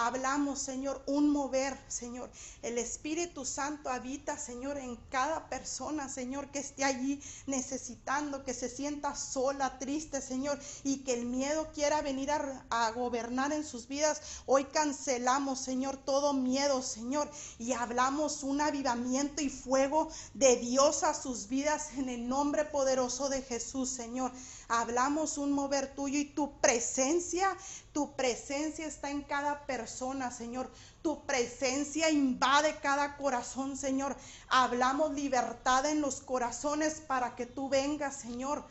[0.00, 2.30] Hablamos, Señor, un mover, Señor.
[2.62, 8.68] El Espíritu Santo habita, Señor, en cada persona, Señor, que esté allí necesitando, que se
[8.68, 14.20] sienta sola, triste, Señor, y que el miedo quiera venir a, gobernar en sus vidas.
[14.46, 21.12] Hoy cancelamos, Señor, todo miedo, Señor, y hablamos un avivamiento y fuego de Dios a
[21.12, 24.30] sus vidas en el nombre poderoso de Jesús, Señor.
[24.68, 27.56] Hablamos un mover tuyo y tu presencia,
[27.98, 30.70] tu presencia está en cada persona, Señor.
[31.02, 34.16] Tu presencia invade cada corazón, Señor.
[34.48, 38.62] Hablamos libertad en los corazones para que tú vengas, Señor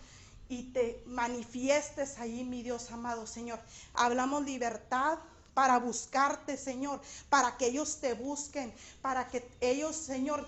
[0.48, 3.60] y te manifiestes ahí, mi Dios amado Señor.
[3.94, 5.20] Hablamos libertad
[5.54, 10.48] para buscarte, Señor, para que ellos te busquen, para que ellos, Señor,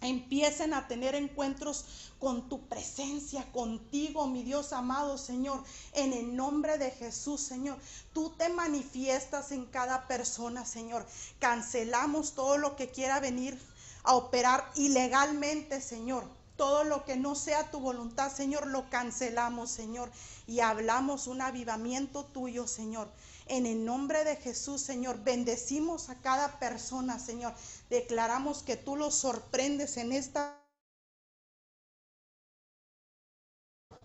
[0.00, 6.78] empiecen a tener encuentros con tu presencia, contigo, mi Dios amado Señor, en el nombre
[6.78, 7.78] de Jesús, Señor.
[8.12, 11.06] Tú te manifiestas en cada persona, Señor.
[11.38, 13.58] Cancelamos todo lo que quiera venir
[14.02, 16.24] a operar ilegalmente, Señor.
[16.56, 20.10] Todo lo que no sea tu voluntad, Señor, lo cancelamos, Señor.
[20.48, 23.08] Y hablamos un avivamiento tuyo, Señor.
[23.48, 27.54] En el nombre de Jesús, Señor, bendecimos a cada persona, Señor.
[27.88, 30.58] Declaramos que tú los sorprendes en esta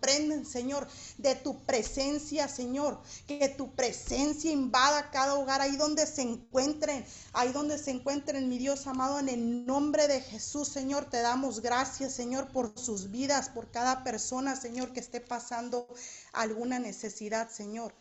[0.04, 0.86] sorprenden, Señor,
[1.18, 3.00] de tu presencia, Señor.
[3.26, 8.58] Que tu presencia invada cada hogar ahí donde se encuentren, ahí donde se encuentren, mi
[8.58, 11.06] Dios amado, en el nombre de Jesús, Señor.
[11.06, 15.88] Te damos gracias, Señor, por sus vidas, por cada persona, Señor, que esté pasando
[16.32, 17.94] alguna necesidad, Señor.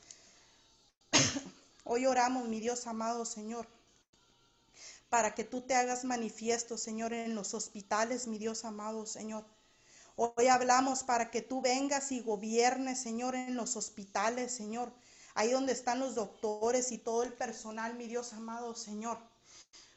[1.84, 3.68] Hoy oramos, mi Dios amado Señor,
[5.10, 9.46] para que tú te hagas manifiesto, Señor, en los hospitales, mi Dios amado Señor.
[10.16, 14.92] Hoy hablamos para que tú vengas y gobiernes, Señor, en los hospitales, Señor.
[15.34, 19.18] Ahí donde están los doctores y todo el personal, mi Dios amado Señor.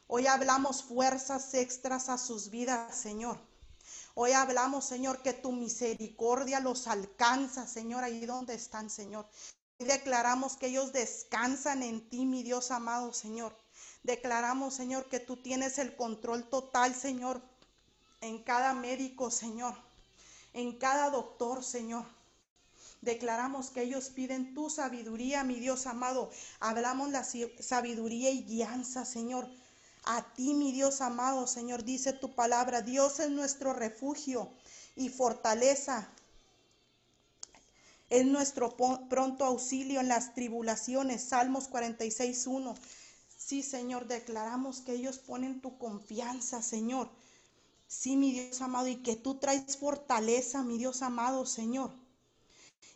[0.07, 3.39] Hoy hablamos fuerzas extras a sus vidas, Señor.
[4.15, 9.27] Hoy hablamos, Señor, que tu misericordia los alcanza, Señor, ahí donde están, Señor.
[9.79, 13.55] Declaramos que ellos descansan en ti, mi Dios amado Señor.
[14.03, 17.43] Declaramos, Señor, que tú tienes el control total, Señor,
[18.21, 19.75] en cada médico, Señor,
[20.55, 22.05] en cada doctor, Señor.
[23.03, 26.31] Declaramos que ellos piden tu sabiduría, mi Dios amado.
[26.61, 29.49] Hablamos la sabiduría y guianza, Señor.
[30.05, 32.81] A ti, mi Dios amado, Señor, dice tu palabra.
[32.81, 34.53] Dios es nuestro refugio
[34.95, 36.09] y fortaleza
[38.09, 38.77] es nuestro
[39.09, 41.23] pronto auxilio en las tribulaciones.
[41.25, 42.75] Salmos 46.1.
[43.37, 47.11] Sí, Señor, declaramos que ellos ponen tu confianza, Señor.
[47.88, 51.92] Sí, mi Dios amado, y que tú traes fortaleza, mi Dios amado, Señor.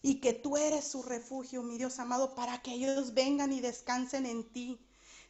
[0.03, 4.27] Y que tú eres su refugio, mi Dios amado, para que ellos vengan y descansen
[4.27, 4.81] en ti.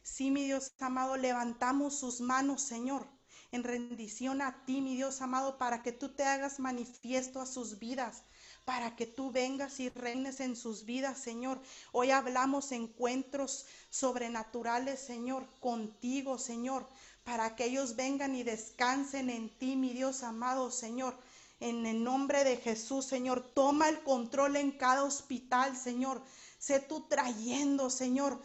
[0.03, 3.07] Sí, mi Dios amado, levantamos sus manos, Señor,
[3.51, 7.79] en rendición a ti, mi Dios amado, para que tú te hagas manifiesto a sus
[7.79, 8.23] vidas
[8.71, 11.59] para que tú vengas y reines en sus vidas, Señor.
[11.91, 16.87] Hoy hablamos encuentros sobrenaturales, Señor, contigo, Señor,
[17.25, 21.17] para que ellos vengan y descansen en ti, mi Dios amado, Señor.
[21.59, 26.21] En el nombre de Jesús, Señor, toma el control en cada hospital, Señor.
[26.57, 28.41] Sé tú trayendo, Señor,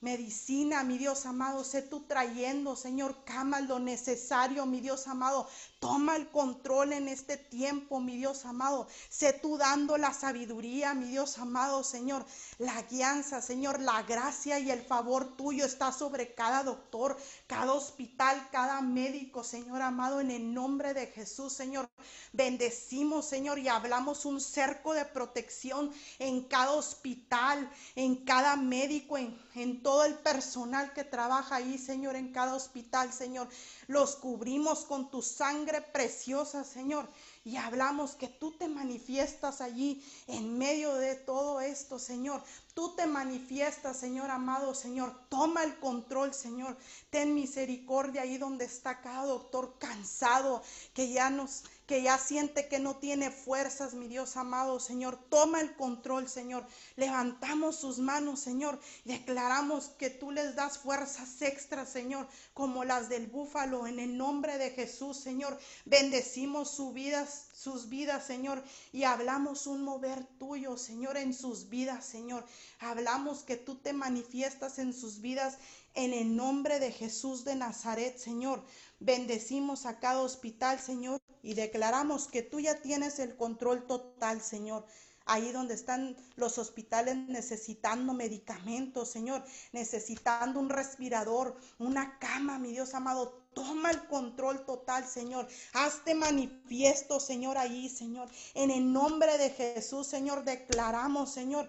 [0.00, 6.16] medicina, mi Dios amado, sé tú trayendo, Señor, cama lo necesario, mi Dios amado, Toma
[6.16, 8.88] el control en este tiempo, mi Dios amado.
[9.10, 12.24] Sé tú dando la sabiduría, mi Dios amado, Señor.
[12.58, 18.48] La guianza, Señor, la gracia y el favor tuyo está sobre cada doctor, cada hospital,
[18.50, 21.88] cada médico, Señor amado, en el nombre de Jesús, Señor.
[22.32, 29.38] Bendecimos, Señor, y hablamos un cerco de protección en cada hospital, en cada médico, en,
[29.54, 33.46] en todo el personal que trabaja ahí, Señor, en cada hospital, Señor.
[33.86, 37.08] Los cubrimos con tu sangre preciosa, Señor.
[37.44, 42.42] Y hablamos que tú te manifiestas allí en medio de todo esto, Señor.
[42.76, 45.18] Tú te manifiestas, Señor amado, Señor.
[45.30, 46.76] Toma el control, Señor.
[47.08, 50.62] Ten misericordia ahí donde está cada doctor cansado,
[50.92, 55.18] que ya nos que ya siente que no tiene fuerzas, mi Dios amado, Señor.
[55.28, 56.66] Toma el control, Señor.
[56.96, 58.80] Levantamos sus manos, Señor.
[59.04, 64.58] Declaramos que tú les das fuerzas extras, Señor, como las del búfalo, en el nombre
[64.58, 65.58] de Jesús, Señor.
[65.84, 68.62] Bendecimos sus vidas, sus vidas, Señor.
[68.92, 72.44] Y hablamos un mover tuyo, Señor, en sus vidas, Señor.
[72.80, 75.56] Hablamos que tú te manifiestas en sus vidas
[75.94, 78.62] en el nombre de Jesús de Nazaret, Señor.
[79.00, 84.84] Bendecimos a cada hospital, Señor, y declaramos que tú ya tienes el control total, Señor.
[85.28, 92.94] ahí donde están los hospitales necesitando medicamentos, Señor, necesitando un respirador, una cama, mi Dios
[92.94, 93.45] amado.
[93.56, 95.48] Toma el control total, Señor.
[95.72, 98.28] Hazte manifiesto, Señor, ahí, Señor.
[98.52, 101.66] En el nombre de Jesús, Señor, declaramos, Señor,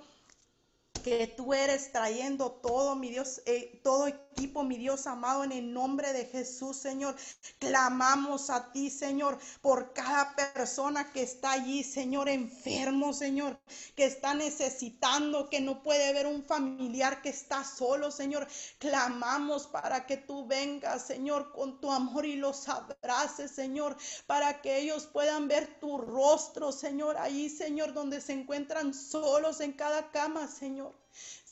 [1.07, 5.73] que tú eres trayendo todo, mi Dios, eh, todo equipo, mi Dios amado, en el
[5.73, 7.15] nombre de Jesús, Señor.
[7.59, 13.57] Clamamos a ti, Señor, por cada persona que está allí, Señor, enfermo, Señor,
[13.95, 18.45] que está necesitando, que no puede ver un familiar que está solo, Señor.
[18.77, 23.95] Clamamos para que tú vengas, Señor, con tu amor y los abraces, Señor,
[24.25, 29.71] para que ellos puedan ver tu rostro, Señor, ahí, Señor, donde se encuentran solos en
[29.71, 30.96] cada cama, Señor.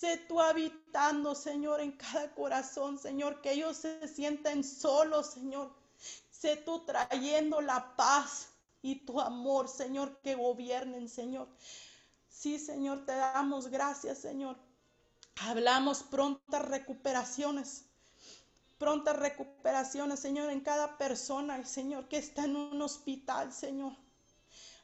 [0.06, 5.74] Sé tú habitando, Señor, en cada corazón, Señor, que ellos se sienten solos, Señor.
[6.30, 8.50] Sé tú trayendo la paz
[8.84, 11.48] y tu amor, Señor, que gobiernen, Señor.
[12.30, 14.58] Sí, Señor, te damos gracias, Señor.
[15.42, 17.86] Hablamos prontas recuperaciones,
[18.78, 23.94] prontas recuperaciones, Señor, en cada persona, Señor, que está en un hospital, Señor.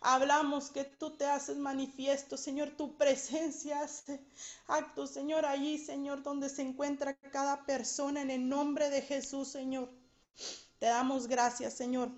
[0.03, 4.19] Hablamos que tú te haces manifiesto, Señor, tu presencia hace
[4.67, 9.89] actos, Señor, allí, Señor, donde se encuentra cada persona en el nombre de Jesús, Señor.
[10.79, 12.09] Te damos gracias, Señor.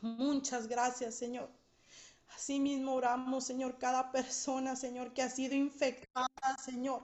[0.00, 1.50] Muchas gracias, Señor.
[2.34, 7.02] Asimismo oramos, Señor, cada persona, Señor, que ha sido infectada, Señor.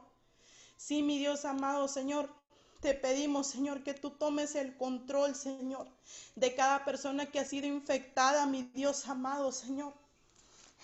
[0.79, 2.35] Sí, mi Dios amado, Señor,
[2.81, 5.89] te pedimos, Señor, que tú tomes el control, Señor,
[6.37, 9.93] de cada persona que ha sido infectada, mi Dios amado, Señor.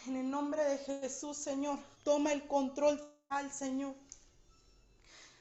[0.06, 3.94] En el nombre de Jesús, Señor, toma el control al Señor.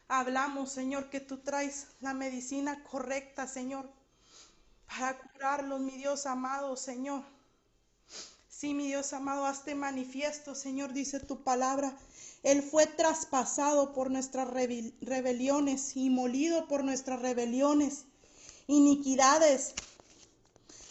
[0.08, 3.89] Hablamos, Señor, que tú traes la medicina correcta, Señor,
[4.88, 7.24] para curarlos, mi Dios amado, Señor.
[8.47, 11.97] Sí, mi Dios amado, hazte manifiesto, Señor, dice tu palabra
[12.44, 18.04] él fue traspasado por nuestras rebeliones y molido por nuestras rebeliones,
[18.68, 19.74] iniquidades.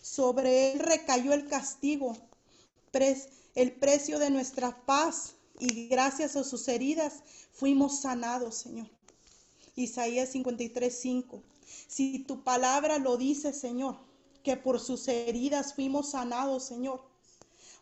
[0.00, 2.16] Sobre él recayó el castigo,
[3.54, 7.22] el precio de nuestra paz, y gracias a sus heridas
[7.52, 8.88] fuimos sanados, Señor.
[9.76, 11.42] Isaías 53, 5.
[11.86, 13.98] Si tu palabra lo dice, Señor,
[14.42, 17.11] que por sus heridas fuimos sanados, Señor.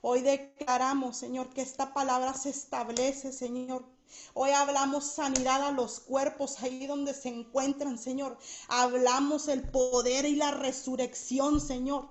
[0.03, 3.85] Hoy declaramos, Señor, que esta palabra se establece, Señor.
[4.33, 8.39] Hoy hablamos sanidad a los cuerpos ahí donde se encuentran, Señor.
[8.69, 12.09] Hablamos el poder y la resurrección, Señor.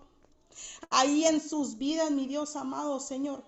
[0.91, 3.43] Ahí en sus vidas, mi Dios amado, Señor.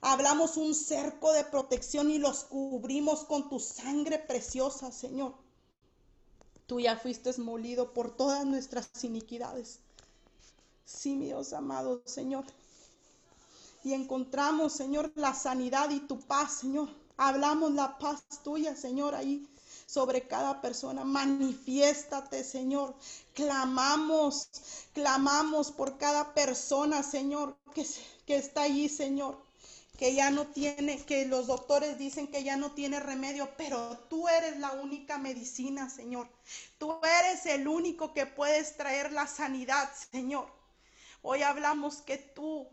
[0.00, 5.34] Hablamos un cerco de protección y los cubrimos con tu sangre preciosa, Señor.
[6.66, 9.80] Tú ya fuiste molido por todas nuestras iniquidades.
[10.84, 12.44] Sí, mi Dios amado, Señor
[13.84, 16.88] y encontramos, Señor, la sanidad y tu paz, Señor.
[17.16, 19.48] Hablamos la paz tuya, Señor, ahí
[19.86, 21.04] sobre cada persona.
[21.04, 22.94] Manifiéstate, Señor.
[23.34, 24.48] Clamamos,
[24.94, 27.86] clamamos por cada persona, Señor, que,
[28.26, 29.36] que está allí, Señor.
[29.98, 34.26] Que ya no tiene, que los doctores dicen que ya no tiene remedio, pero tú
[34.28, 36.28] eres la única medicina, Señor.
[36.78, 40.46] Tú eres el único que puedes traer la sanidad, Señor.
[41.20, 42.66] Hoy hablamos que tú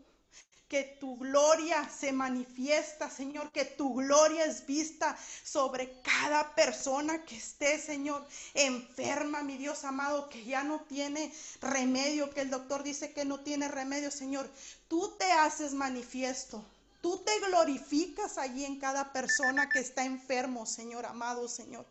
[0.70, 7.36] que tu gloria se manifiesta, Señor, que tu gloria es vista sobre cada persona que
[7.36, 13.12] esté, Señor, enferma, mi Dios amado, que ya no tiene remedio, que el doctor dice
[13.12, 14.48] que no tiene remedio, Señor.
[14.86, 16.64] Tú te haces manifiesto.
[17.02, 21.84] Tú te glorificas allí en cada persona que está enfermo, Señor amado, Señor.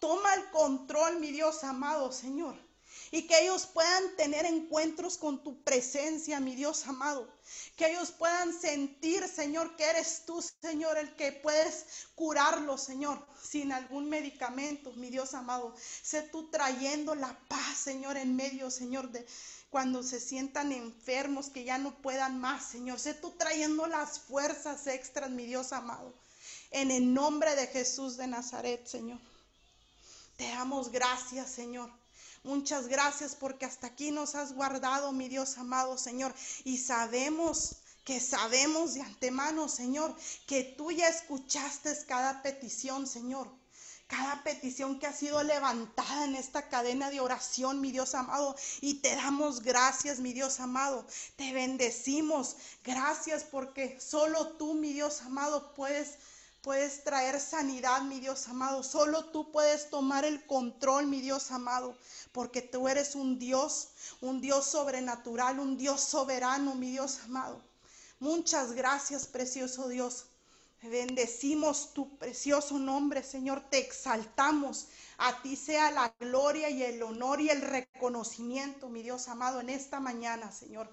[0.00, 2.65] Toma el control, mi Dios amado, Señor
[3.10, 7.28] y que ellos puedan tener encuentros con tu presencia, mi Dios amado.
[7.76, 13.72] Que ellos puedan sentir, Señor, que eres tú, Señor, el que puedes curarlos, Señor, sin
[13.72, 15.74] algún medicamento, mi Dios amado.
[16.02, 19.26] Sé tú trayendo la paz, Señor, en medio, Señor, de
[19.70, 22.98] cuando se sientan enfermos, que ya no puedan más, Señor.
[22.98, 26.14] Sé tú trayendo las fuerzas extras, mi Dios amado.
[26.70, 29.18] En el nombre de Jesús de Nazaret, Señor.
[30.36, 31.90] Te damos gracias, Señor.
[32.46, 36.32] Muchas gracias porque hasta aquí nos has guardado, mi Dios amado Señor.
[36.62, 40.14] Y sabemos que sabemos de antemano, Señor,
[40.46, 43.50] que tú ya escuchaste cada petición, Señor.
[44.06, 48.54] Cada petición que ha sido levantada en esta cadena de oración, mi Dios amado.
[48.80, 51.04] Y te damos gracias, mi Dios amado.
[51.34, 52.56] Te bendecimos.
[52.84, 56.18] Gracias porque solo tú, mi Dios amado, puedes
[56.66, 58.82] puedes traer sanidad, mi Dios amado.
[58.82, 61.96] Solo tú puedes tomar el control, mi Dios amado,
[62.32, 63.90] porque tú eres un Dios,
[64.20, 67.62] un Dios sobrenatural, un Dios soberano, mi Dios amado.
[68.18, 70.24] Muchas gracias, precioso Dios.
[70.82, 73.62] Bendecimos tu precioso nombre, Señor.
[73.70, 74.88] Te exaltamos.
[75.18, 79.70] A ti sea la gloria y el honor y el reconocimiento, mi Dios amado, en
[79.70, 80.92] esta mañana, Señor.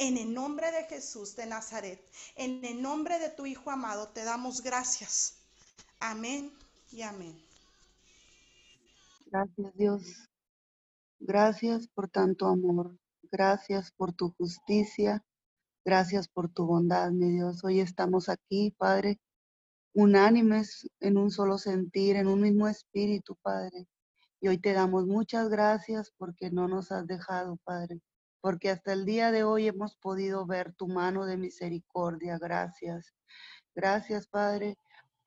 [0.00, 2.02] En el nombre de Jesús de Nazaret,
[2.34, 5.34] en el nombre de tu Hijo amado, te damos gracias.
[6.00, 6.50] Amén
[6.90, 7.38] y amén.
[9.26, 10.02] Gracias Dios.
[11.18, 12.96] Gracias por tanto amor.
[13.30, 15.22] Gracias por tu justicia.
[15.84, 17.62] Gracias por tu bondad, mi Dios.
[17.62, 19.18] Hoy estamos aquí, Padre,
[19.92, 23.86] unánimes en un solo sentir, en un mismo espíritu, Padre.
[24.40, 28.00] Y hoy te damos muchas gracias porque no nos has dejado, Padre
[28.40, 32.38] porque hasta el día de hoy hemos podido ver tu mano de misericordia.
[32.38, 33.14] Gracias.
[33.74, 34.76] Gracias, Padre,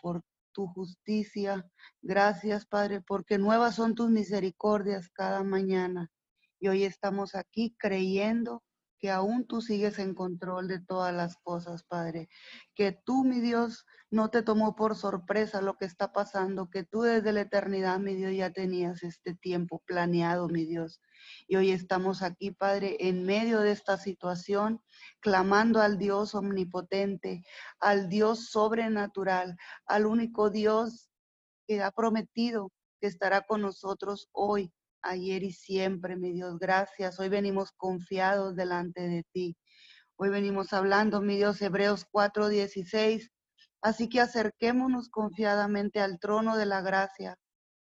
[0.02, 1.66] por tu justicia.
[2.02, 6.12] Gracias, Padre, porque nuevas son tus misericordias cada mañana.
[6.60, 8.64] Y hoy estamos aquí creyendo
[9.04, 12.30] que aún tú sigues en control de todas las cosas, Padre.
[12.74, 17.02] Que tú, mi Dios, no te tomó por sorpresa lo que está pasando, que tú
[17.02, 21.02] desde la eternidad, mi Dios, ya tenías este tiempo planeado, mi Dios.
[21.50, 24.82] Y hoy estamos aquí, Padre, en medio de esta situación,
[25.20, 27.44] clamando al Dios omnipotente,
[27.82, 31.10] al Dios sobrenatural, al único Dios
[31.68, 34.72] que ha prometido que estará con nosotros hoy
[35.04, 36.58] ayer y siempre, mi Dios.
[36.60, 37.20] Gracias.
[37.20, 39.58] Hoy venimos confiados delante de ti.
[40.16, 43.30] Hoy venimos hablando, mi Dios, Hebreos 4:16.
[43.82, 47.38] Así que acerquémonos confiadamente al trono de la gracia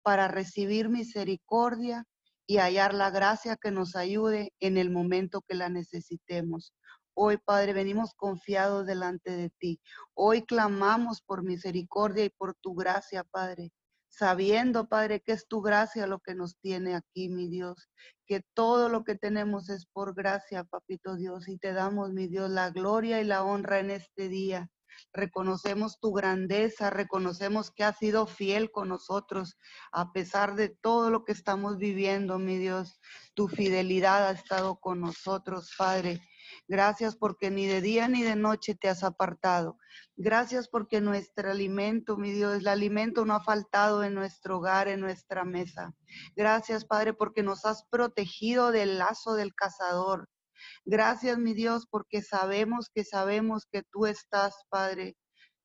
[0.03, 2.05] para recibir misericordia
[2.47, 6.73] y hallar la gracia que nos ayude en el momento que la necesitemos.
[7.15, 9.81] Hoy, Padre, venimos confiados delante de ti.
[10.13, 13.71] Hoy clamamos por misericordia y por tu gracia, Padre
[14.09, 17.89] sabiendo, Padre, que es tu gracia lo que nos tiene aquí, mi Dios,
[18.25, 22.49] que todo lo que tenemos es por gracia, papito Dios, y te damos, mi Dios,
[22.49, 24.69] la gloria y la honra en este día.
[25.13, 29.57] Reconocemos tu grandeza, reconocemos que has sido fiel con nosotros
[29.91, 32.99] a pesar de todo lo que estamos viviendo, mi Dios.
[33.33, 36.21] Tu fidelidad ha estado con nosotros, Padre.
[36.67, 39.77] Gracias porque ni de día ni de noche te has apartado.
[40.15, 44.99] Gracias porque nuestro alimento, mi Dios, el alimento no ha faltado en nuestro hogar, en
[44.99, 45.93] nuestra mesa.
[46.35, 50.29] Gracias, Padre, porque nos has protegido del lazo del cazador.
[50.85, 55.15] Gracias, mi Dios, porque sabemos que sabemos que tú estás, Padre,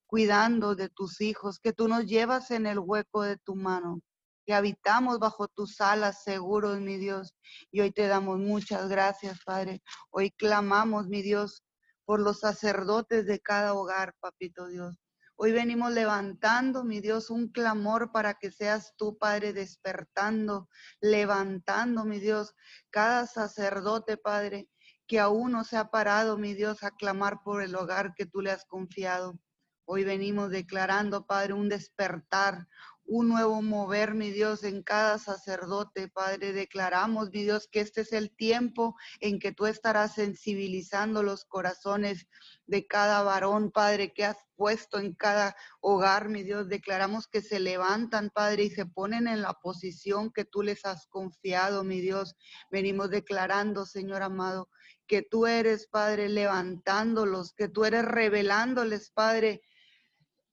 [0.07, 4.01] cuidando de tus hijos, que tú nos llevas en el hueco de tu mano
[4.45, 7.34] que habitamos bajo tus alas seguros, mi Dios.
[7.70, 9.82] Y hoy te damos muchas gracias, Padre.
[10.11, 11.62] Hoy clamamos, mi Dios,
[12.05, 14.97] por los sacerdotes de cada hogar, papito Dios.
[15.36, 20.68] Hoy venimos levantando, mi Dios, un clamor para que seas tú, Padre, despertando,
[21.01, 22.55] levantando, mi Dios,
[22.90, 24.68] cada sacerdote, Padre,
[25.09, 28.42] que aún no se ha parado, mi Dios, a clamar por el hogar que tú
[28.42, 29.34] le has confiado.
[29.86, 32.68] Hoy venimos declarando, Padre, un despertar,
[33.07, 36.52] un nuevo mover, mi Dios, en cada sacerdote, Padre.
[36.52, 42.26] Declaramos, mi Dios, que este es el tiempo en que tú estarás sensibilizando los corazones
[42.66, 46.68] de cada varón, Padre, que has puesto en cada hogar, mi Dios.
[46.68, 51.07] Declaramos que se levantan, Padre, y se ponen en la posición que tú les has
[51.07, 52.36] confiado, mi Dios.
[52.70, 54.70] Venimos declarando, Señor amado,
[55.07, 59.62] que tú eres, Padre, levantándolos, que tú eres revelándoles, Padre,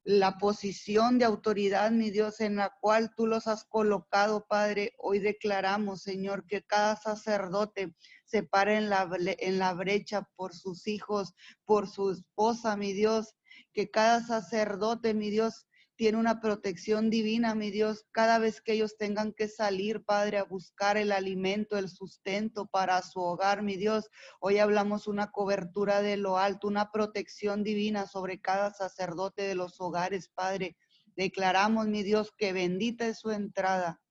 [0.03, 4.93] la posición de autoridad, mi Dios, en la cual tú los has colocado, Padre.
[4.97, 7.95] Hoy declaramos, Señor, que cada sacerdote
[8.25, 11.33] se pare en la, en la brecha por sus hijos,
[11.65, 13.35] por su esposa, mi Dios.
[13.73, 15.67] Que cada sacerdote, mi Dios,
[16.01, 20.43] tiene una protección divina, mi Dios, cada vez que ellos tengan que salir, Padre, a
[20.43, 24.09] buscar el alimento, el sustento para su hogar, mi Dios.
[24.39, 29.79] Hoy hablamos una cobertura de lo alto, una protección divina sobre cada sacerdote de los
[29.79, 30.75] hogares, Padre.
[31.15, 34.01] Declaramos, mi Dios, que bendita es su entrada,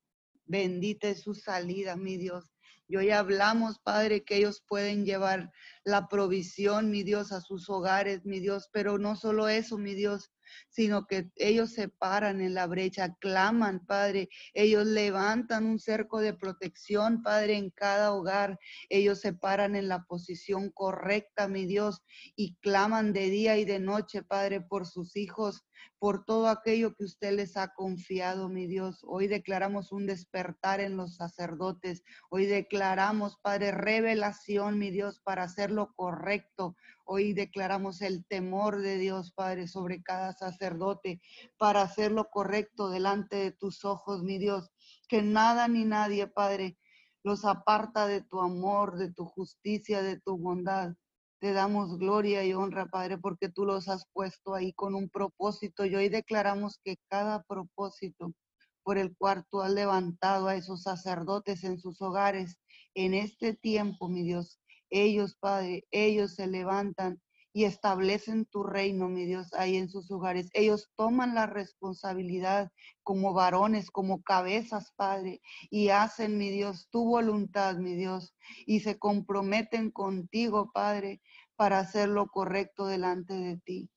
[0.45, 2.50] bendita es su salida, mi Dios.
[2.91, 5.53] Y hoy hablamos, Padre, que ellos pueden llevar
[5.85, 10.33] la provisión, mi Dios, a sus hogares, mi Dios, pero no solo eso, mi Dios,
[10.71, 16.35] sino que ellos se paran en la brecha, claman, Padre, ellos levantan un cerco de
[16.35, 22.03] protección, Padre, en cada hogar, ellos se paran en la posición correcta, mi Dios,
[22.35, 25.63] y claman de día y de noche, Padre, por sus hijos,
[25.99, 29.01] por todo aquello que usted les ha confiado, mi Dios.
[29.07, 32.03] Hoy declaramos un despertar en los sacerdotes.
[32.31, 36.75] Hoy declaramos, Padre, revelación, mi Dios, para hacer lo correcto.
[37.05, 41.21] Hoy declaramos el temor de Dios, Padre, sobre cada sacerdote
[41.59, 44.71] para hacer lo correcto delante de tus ojos, mi Dios.
[45.09, 46.79] Que nada ni nadie, Padre,
[47.23, 50.95] los aparta de tu amor, de tu justicia, de tu bondad.
[51.41, 55.87] Te damos gloria y honra, Padre, porque tú los has puesto ahí con un propósito
[55.87, 58.35] y hoy declaramos que cada propósito
[58.83, 62.59] por el cual tú has levantado a esos sacerdotes en sus hogares
[62.95, 64.61] en este tiempo, mi Dios.
[64.91, 67.23] Ellos, Padre, ellos se levantan
[67.53, 70.49] y establecen tu reino, mi Dios, ahí en sus hogares.
[70.53, 72.71] Ellos toman la responsabilidad
[73.03, 75.41] como varones, como cabezas, Padre,
[75.71, 78.35] y hacen, mi Dios, tu voluntad, mi Dios,
[78.67, 81.21] y se comprometen contigo, Padre,
[81.57, 83.91] para hacer lo correcto delante de ti.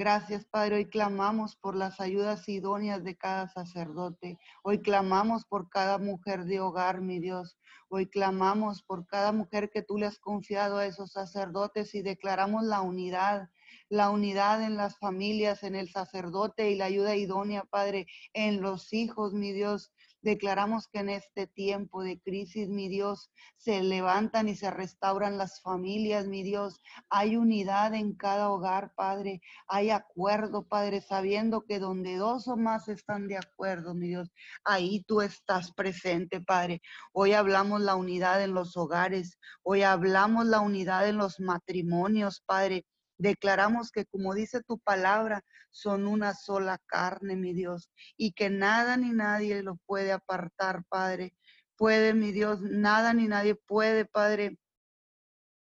[0.00, 0.76] Gracias, Padre.
[0.76, 4.38] Hoy clamamos por las ayudas idóneas de cada sacerdote.
[4.62, 7.58] Hoy clamamos por cada mujer de hogar, mi Dios.
[7.90, 12.64] Hoy clamamos por cada mujer que tú le has confiado a esos sacerdotes y declaramos
[12.64, 13.50] la unidad,
[13.90, 18.94] la unidad en las familias, en el sacerdote y la ayuda idónea, Padre, en los
[18.94, 19.92] hijos, mi Dios.
[20.22, 25.62] Declaramos que en este tiempo de crisis, mi Dios, se levantan y se restauran las
[25.62, 26.80] familias, mi Dios.
[27.08, 29.40] Hay unidad en cada hogar, Padre.
[29.66, 34.30] Hay acuerdo, Padre, sabiendo que donde dos o más están de acuerdo, mi Dios,
[34.64, 36.82] ahí tú estás presente, Padre.
[37.12, 39.38] Hoy hablamos la unidad en los hogares.
[39.62, 42.84] Hoy hablamos la unidad en los matrimonios, Padre.
[43.20, 48.96] Declaramos que como dice tu palabra, son una sola carne, mi Dios, y que nada
[48.96, 51.34] ni nadie lo puede apartar, Padre.
[51.76, 54.56] Puede, mi Dios, nada ni nadie puede, Padre,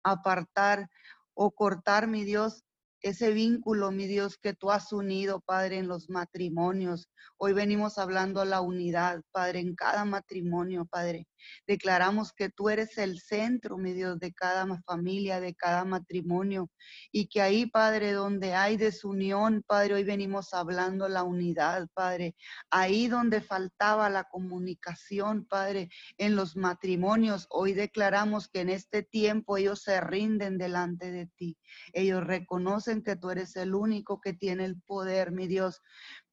[0.04, 0.90] apartar
[1.34, 2.66] o cortar, mi Dios,
[3.00, 7.08] ese vínculo, mi Dios, que tú has unido, Padre, en los matrimonios.
[7.38, 11.26] Hoy venimos hablando la unidad, Padre, en cada matrimonio, Padre.
[11.68, 16.70] Declaramos que tú eres el centro, mi Dios, de cada familia, de cada matrimonio.
[17.12, 22.36] Y que ahí, Padre, donde hay desunión, Padre, hoy venimos hablando la unidad, Padre.
[22.70, 29.58] Ahí donde faltaba la comunicación, Padre, en los matrimonios, hoy declaramos que en este tiempo
[29.58, 31.58] ellos se rinden delante de ti.
[31.94, 35.82] Ellos reconocen que tú eres el único que tiene el poder, mi Dios,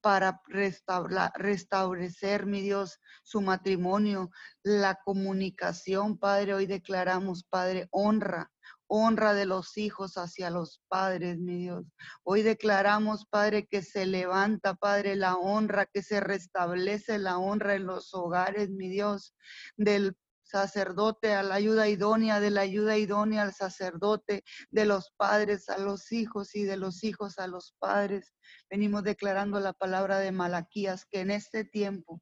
[0.03, 4.31] para restablecer, mi Dios, su matrimonio,
[4.63, 6.55] la comunicación, Padre.
[6.55, 8.51] Hoy declaramos, Padre, honra,
[8.95, 11.87] honra de los hijos hacia los padres, mi Dios.
[12.25, 17.87] Hoy declaramos, Padre, que se levanta, Padre, la honra, que se restablece la honra en
[17.87, 19.35] los hogares, mi Dios,
[19.79, 20.15] del
[20.53, 25.79] sacerdote a la ayuda idónea, de la ayuda idónea al sacerdote, de los padres a
[25.79, 28.35] los hijos y de los hijos a los padres.
[28.69, 32.21] Venimos declarando la palabra de Malaquías que en este tiempo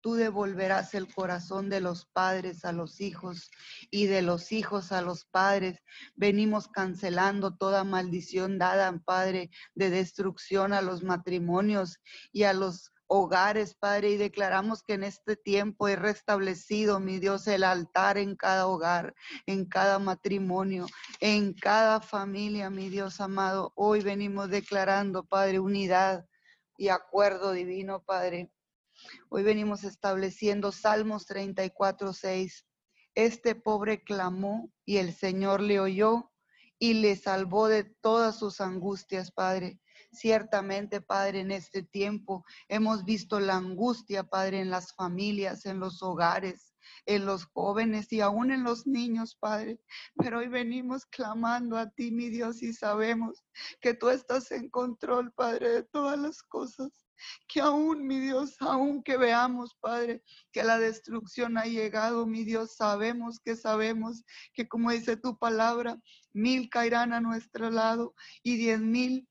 [0.00, 3.48] tú devolverás el corazón de los padres a los hijos
[3.90, 5.80] y de los hijos a los padres.
[6.16, 11.98] Venimos cancelando toda maldición dada, Padre, de destrucción a los matrimonios
[12.32, 17.46] y a los hogares, Padre, y declaramos que en este tiempo he restablecido, mi Dios,
[17.48, 19.14] el altar en cada hogar,
[19.46, 20.86] en cada matrimonio,
[21.20, 23.72] en cada familia, mi Dios amado.
[23.74, 26.26] Hoy venimos declarando, Padre, unidad
[26.76, 28.52] y acuerdo divino, Padre.
[29.30, 32.66] Hoy venimos estableciendo Salmos 34, 6.
[33.14, 36.30] Este pobre clamó y el Señor le oyó
[36.78, 39.80] y le salvó de todas sus angustias, Padre.
[40.10, 46.02] Ciertamente, Padre, en este tiempo hemos visto la angustia, Padre, en las familias, en los
[46.02, 49.80] hogares, en los jóvenes y aún en los niños, Padre.
[50.16, 53.44] Pero hoy venimos clamando a ti, mi Dios, y sabemos
[53.80, 56.90] que tú estás en control, Padre, de todas las cosas.
[57.48, 62.76] Que aún, mi Dios, aún que veamos, Padre, que la destrucción ha llegado, mi Dios,
[62.76, 66.00] sabemos que sabemos que como dice tu palabra,
[66.32, 69.27] mil caerán a nuestro lado y diez mil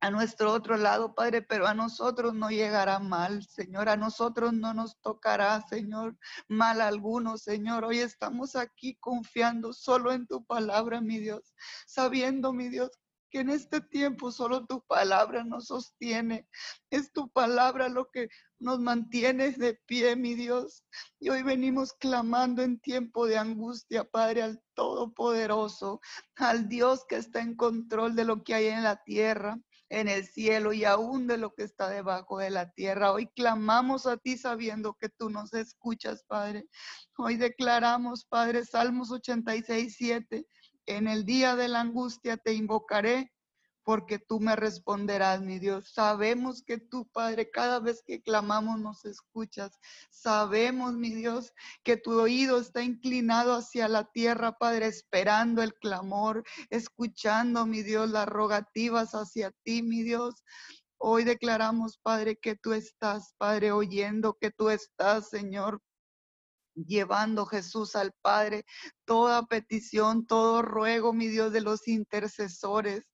[0.00, 4.74] a nuestro otro lado, Padre, pero a nosotros no llegará mal, Señor, a nosotros no
[4.74, 6.16] nos tocará, Señor,
[6.48, 7.84] mal alguno, Señor.
[7.84, 11.54] Hoy estamos aquí confiando solo en tu palabra, mi Dios,
[11.86, 12.90] sabiendo, mi Dios,
[13.30, 16.46] que en este tiempo solo tu palabra nos sostiene.
[16.90, 18.28] Es tu palabra lo que
[18.60, 20.84] nos mantiene de pie, mi Dios.
[21.18, 26.00] Y hoy venimos clamando en tiempo de angustia, Padre, al Todopoderoso,
[26.36, 29.58] al Dios que está en control de lo que hay en la tierra
[29.88, 33.12] en el cielo y aún de lo que está debajo de la tierra.
[33.12, 36.66] Hoy clamamos a ti sabiendo que tú nos escuchas, Padre.
[37.16, 40.46] Hoy declaramos, Padre, Salmos 86, 7,
[40.86, 43.33] en el día de la angustia te invocaré
[43.84, 45.92] porque tú me responderás, mi Dios.
[45.92, 49.78] Sabemos que tú, Padre, cada vez que clamamos nos escuchas.
[50.10, 51.52] Sabemos, mi Dios,
[51.84, 58.10] que tu oído está inclinado hacia la tierra, Padre, esperando el clamor, escuchando, mi Dios,
[58.10, 60.42] las rogativas hacia ti, mi Dios.
[60.96, 65.82] Hoy declaramos, Padre, que tú estás, Padre, oyendo, que tú estás, Señor,
[66.74, 68.64] llevando Jesús al Padre
[69.04, 73.04] toda petición, todo ruego, mi Dios, de los intercesores.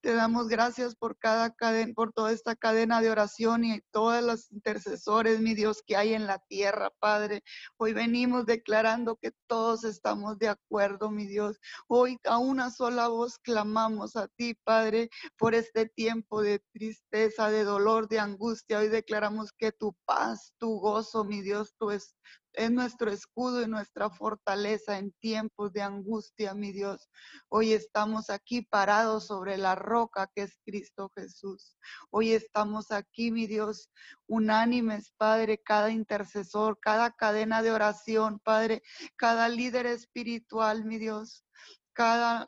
[0.00, 4.52] Te damos gracias por cada cadena, por toda esta cadena de oración y todos los
[4.52, 7.42] intercesores, mi Dios, que hay en la tierra, Padre.
[7.78, 11.58] Hoy venimos declarando que todos estamos de acuerdo, mi Dios.
[11.88, 17.64] Hoy a una sola voz clamamos a ti, Padre, por este tiempo de tristeza, de
[17.64, 18.78] dolor, de angustia.
[18.78, 22.14] Hoy declaramos que tu paz, tu gozo, mi Dios, tu, es,
[22.52, 27.08] es nuestro escudo y nuestra fortaleza en tiempos de angustia, mi Dios.
[27.48, 31.76] Hoy estamos aquí parados sobre la roca que es Cristo Jesús.
[32.10, 33.90] Hoy estamos aquí, mi Dios,
[34.26, 38.82] unánimes, Padre, cada intercesor, cada cadena de oración, Padre,
[39.16, 41.44] cada líder espiritual, mi Dios,
[41.92, 42.46] cada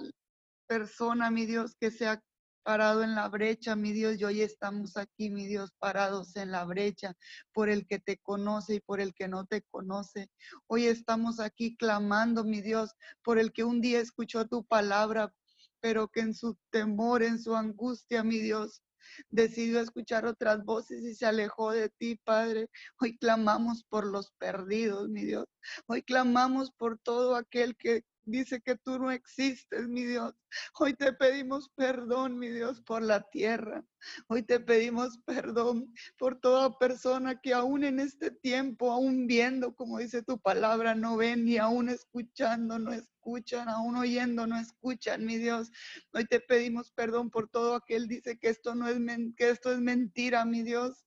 [0.66, 2.22] persona, mi Dios, que sea
[2.62, 6.64] parado en la brecha, mi Dios, y hoy estamos aquí, mi Dios, parados en la
[6.64, 7.14] brecha
[7.52, 10.30] por el que te conoce y por el que no te conoce.
[10.66, 12.92] Hoy estamos aquí clamando, mi Dios,
[13.22, 15.32] por el que un día escuchó tu palabra,
[15.80, 18.82] pero que en su temor, en su angustia, mi Dios,
[19.30, 22.68] decidió escuchar otras voces y se alejó de ti, Padre.
[22.98, 25.46] Hoy clamamos por los perdidos, mi Dios.
[25.86, 30.34] Hoy clamamos por todo aquel que dice que tú no existes, mi Dios.
[30.78, 33.84] Hoy te pedimos perdón, mi Dios, por la tierra.
[34.28, 39.98] Hoy te pedimos perdón por toda persona que aún en este tiempo, aún viendo, como
[39.98, 45.36] dice tu palabra, no ven y aún escuchando, no escuchan, aún oyendo, no escuchan, mi
[45.36, 45.70] Dios.
[46.12, 48.98] Hoy te pedimos perdón por todo aquel dice que esto no es
[49.36, 51.04] que esto es mentira, mi Dios.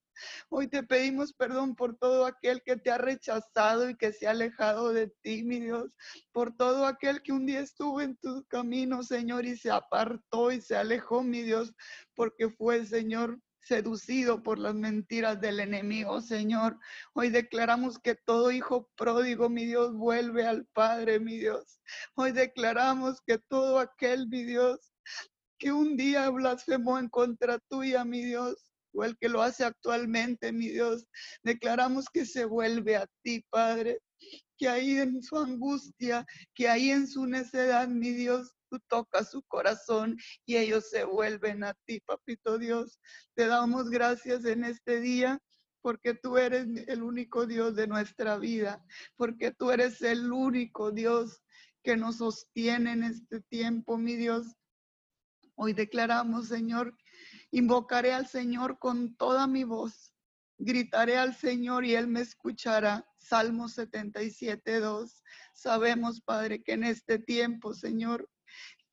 [0.48, 4.30] Hoy te pedimos perdón por todo aquel que te ha rechazado y que se ha
[4.30, 5.90] alejado de ti, mi Dios.
[6.32, 10.60] Por todo aquel que un día estuvo en tu camino, Señor, y se apartó y
[10.60, 11.74] se alejó, mi Dios,
[12.14, 16.78] porque fue, Señor, seducido por las mentiras del enemigo, Señor.
[17.14, 21.80] Hoy declaramos que todo hijo pródigo, mi Dios, vuelve al Padre, mi Dios.
[22.14, 24.92] Hoy declaramos que todo aquel, mi Dios,
[25.58, 30.68] que un día blasfemó en contra tuya, mi Dios, el que lo hace actualmente, mi
[30.68, 31.06] Dios.
[31.42, 34.00] Declaramos que se vuelve a ti, Padre,
[34.56, 36.24] que ahí en su angustia,
[36.54, 40.16] que ahí en su necedad, mi Dios, tú tocas su corazón
[40.46, 43.00] y ellos se vuelven a ti, papito Dios.
[43.34, 45.40] Te damos gracias en este día
[45.80, 48.82] porque tú eres el único Dios de nuestra vida,
[49.16, 51.42] porque tú eres el único Dios
[51.82, 54.46] que nos sostiene en este tiempo, mi Dios.
[55.56, 56.96] Hoy declaramos, Señor,
[57.54, 60.12] Invocaré al Señor con toda mi voz.
[60.58, 63.08] Gritaré al Señor y Él me escuchará.
[63.16, 65.22] Salmo 77, 2.
[65.52, 68.28] Sabemos, Padre, que en este tiempo, Señor,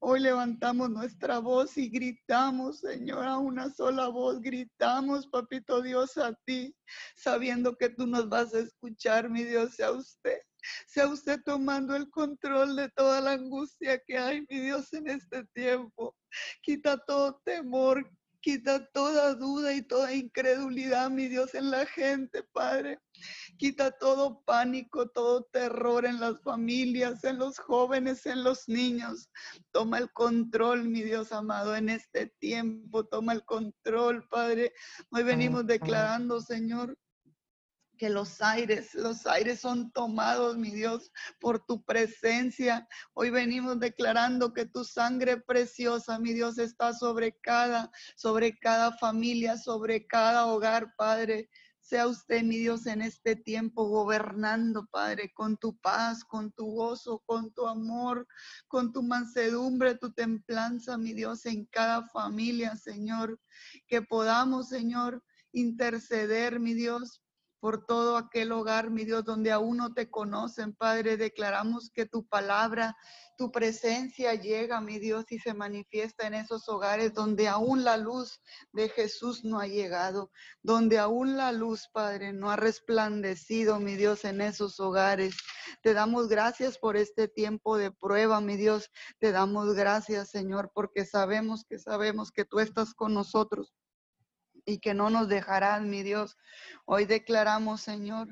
[0.04, 4.42] Hoy levantamos nuestra voz y gritamos, Señor, a una sola voz.
[4.42, 6.76] Gritamos, Papito Dios, a ti,
[7.16, 10.40] sabiendo que tú nos vas a escuchar, mi Dios, sea usted.
[10.88, 15.46] Sea usted tomando el control de toda la angustia que hay, mi Dios, en este
[15.54, 16.16] tiempo.
[16.64, 18.04] Quita todo temor,
[18.42, 23.00] Quita toda duda y toda incredulidad, mi Dios, en la gente, Padre.
[23.58, 29.30] Quita todo pánico, todo terror en las familias, en los jóvenes, en los niños.
[29.72, 33.06] Toma el control, mi Dios amado, en este tiempo.
[33.06, 34.74] Toma el control, Padre.
[35.12, 36.98] Hoy venimos declarando, Señor,
[38.02, 42.88] que los aires, los aires son tomados, mi Dios, por tu presencia.
[43.14, 49.56] Hoy venimos declarando que tu sangre preciosa, mi Dios, está sobre cada, sobre cada familia,
[49.56, 51.48] sobre cada hogar, Padre.
[51.80, 57.22] Sea usted, mi Dios, en este tiempo gobernando, Padre, con tu paz, con tu gozo,
[57.28, 58.26] con tu amor,
[58.68, 63.40] con tu mansedumbre, tu templanza, mi Dios, en cada familia, Señor.
[63.88, 65.24] Que podamos, Señor,
[65.54, 67.21] interceder, mi Dios,
[67.62, 71.16] por todo aquel hogar, mi Dios, donde aún no te conocen, Padre.
[71.16, 72.98] Declaramos que tu palabra,
[73.38, 78.42] tu presencia llega, mi Dios, y se manifiesta en esos hogares donde aún la luz
[78.74, 80.32] de Jesús no ha llegado,
[80.64, 85.36] donde aún la luz, Padre, no ha resplandecido, mi Dios, en esos hogares.
[85.84, 88.90] Te damos gracias por este tiempo de prueba, mi Dios.
[89.20, 93.72] Te damos gracias, Señor, porque sabemos que sabemos que tú estás con nosotros
[94.66, 96.38] y que no nos dejarán, mi Dios.
[96.86, 98.28] Hoy declaramos, Señor,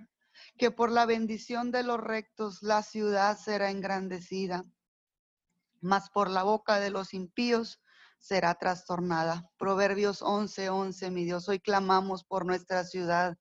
[0.58, 4.66] que por la bendición de los rectos la ciudad será engrandecida,
[5.82, 7.82] mas por la boca de los impíos
[8.20, 9.50] será trastornada.
[9.58, 13.38] Proverbios 11, 11, mi Dios, hoy clamamos por nuestra ciudad.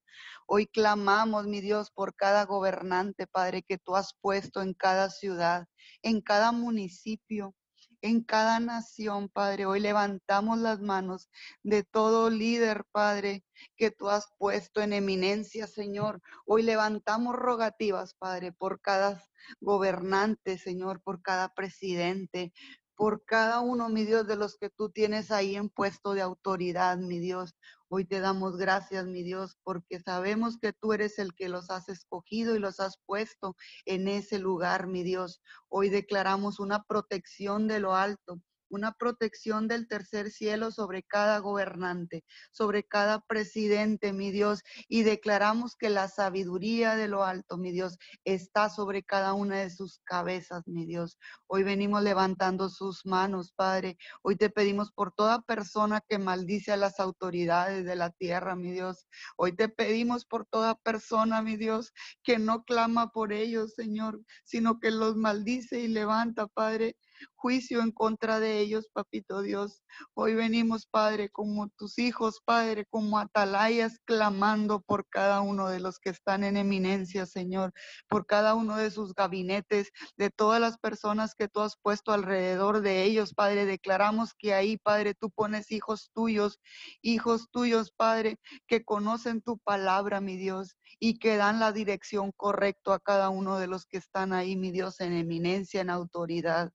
[0.47, 5.67] Hoy clamamos, mi Dios, por cada gobernante, Padre, que tú has puesto en cada ciudad,
[6.03, 7.55] en cada municipio,
[8.03, 9.67] en cada nación, Padre.
[9.67, 11.29] Hoy levantamos las manos
[11.63, 13.45] de todo líder, Padre,
[13.77, 16.21] que tú has puesto en eminencia, Señor.
[16.47, 19.23] Hoy levantamos rogativas, Padre, por cada
[19.61, 22.53] gobernante, Señor, por cada presidente,
[22.99, 26.99] por cada uno, mi Dios, de los que tú tienes ahí en puesto de autoridad,
[26.99, 27.55] mi Dios.
[27.89, 31.89] Hoy te damos gracias, mi Dios, porque sabemos que tú eres el que los has
[31.89, 35.41] escogido y los has puesto en ese lugar, mi Dios.
[35.69, 38.41] Hoy declaramos una protección de lo alto
[38.71, 45.77] una protección del tercer cielo sobre cada gobernante, sobre cada presidente, mi Dios, y declaramos
[45.77, 50.67] que la sabiduría de lo alto, mi Dios, está sobre cada una de sus cabezas,
[50.67, 51.19] mi Dios.
[51.47, 53.99] Hoy venimos levantando sus manos, Padre.
[54.23, 58.73] Hoy te pedimos por toda persona que maldice a las autoridades de la tierra, mi
[58.73, 59.07] Dios.
[59.37, 61.93] Hoy te pedimos por toda persona, mi Dios,
[62.23, 66.97] que no clama por ellos, Señor, sino que los maldice y levanta, Padre
[67.35, 69.83] juicio en contra de ellos, papito Dios.
[70.15, 75.99] Hoy venimos, Padre, como tus hijos, Padre, como atalayas, clamando por cada uno de los
[75.99, 77.73] que están en eminencia, Señor,
[78.09, 82.81] por cada uno de sus gabinetes, de todas las personas que tú has puesto alrededor
[82.81, 83.67] de ellos, Padre.
[83.67, 86.59] Declaramos que ahí, Padre, tú pones hijos tuyos,
[87.03, 92.95] hijos tuyos, Padre, que conocen tu palabra, mi Dios, y que dan la dirección correcta
[92.95, 96.73] a cada uno de los que están ahí, mi Dios, en eminencia, en autoridad.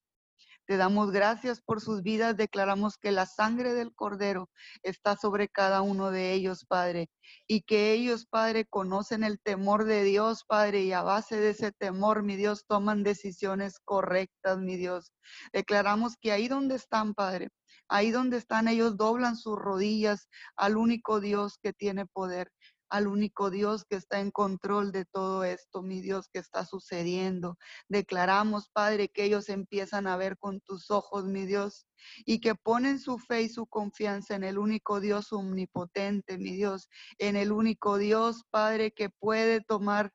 [0.66, 2.38] Te damos gracias por sus vidas.
[2.38, 4.50] Declaramos que la sangre del Cordero
[4.82, 7.10] está sobre cada uno de ellos, Padre.
[7.48, 10.84] Y que ellos, Padre, conocen el temor de Dios, Padre.
[10.84, 15.12] Y a base de ese temor, mi Dios, toman decisiones correctas, mi Dios.
[15.52, 17.50] Declaramos que ahí donde están, Padre,
[17.90, 22.52] ahí donde están ellos doblan sus rodillas al único Dios que tiene poder
[22.94, 27.58] al único Dios que está en control de todo esto, mi Dios, que está sucediendo.
[27.90, 31.88] Declaramos, Padre, que ellos empiezan a ver con tus ojos, mi Dios,
[32.24, 36.88] y que ponen su fe y su confianza en el único Dios omnipotente, mi Dios,
[37.18, 40.14] en el único Dios, Padre, que puede tomar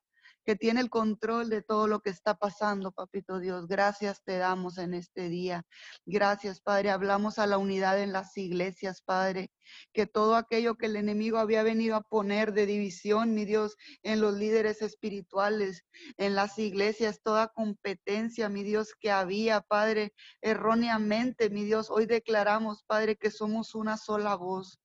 [0.48, 3.66] que tiene el control de todo lo que está pasando, papito Dios.
[3.66, 5.66] Gracias te damos en este día.
[6.06, 6.88] Gracias, Padre.
[6.88, 9.50] Hablamos a la unidad en las iglesias, Padre.
[9.92, 14.22] Que todo aquello que el enemigo había venido a poner de división, mi Dios, en
[14.22, 15.84] los líderes espirituales,
[16.16, 22.84] en las iglesias, toda competencia, mi Dios, que había, Padre, erróneamente, mi Dios, hoy declaramos,
[22.84, 24.78] Padre, que somos una sola voz,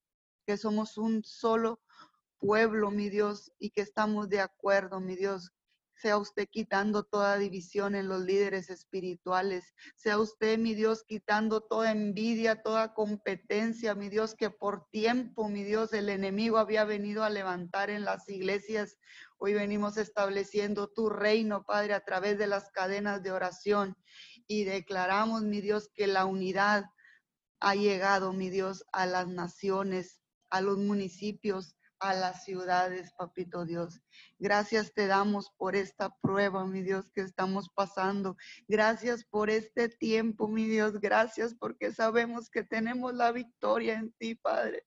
[0.45, 1.79] que somos un solo
[2.43, 5.53] pueblo, mi Dios, y que estamos de acuerdo, mi Dios.
[5.95, 9.73] Sea usted quitando toda división en los líderes espirituales.
[9.95, 15.63] Sea usted, mi Dios, quitando toda envidia, toda competencia, mi Dios, que por tiempo, mi
[15.63, 18.97] Dios, el enemigo había venido a levantar en las iglesias.
[19.37, 23.95] Hoy venimos estableciendo tu reino, Padre, a través de las cadenas de oración.
[24.47, 26.83] Y declaramos, mi Dios, que la unidad
[27.61, 30.19] ha llegado, mi Dios, a las naciones,
[30.49, 34.01] a los municipios, a las ciudades, papito Dios.
[34.37, 38.35] Gracias te damos por esta prueba, mi Dios, que estamos pasando.
[38.67, 40.99] Gracias por este tiempo, mi Dios.
[40.99, 44.85] Gracias porque sabemos que tenemos la victoria en ti, Padre.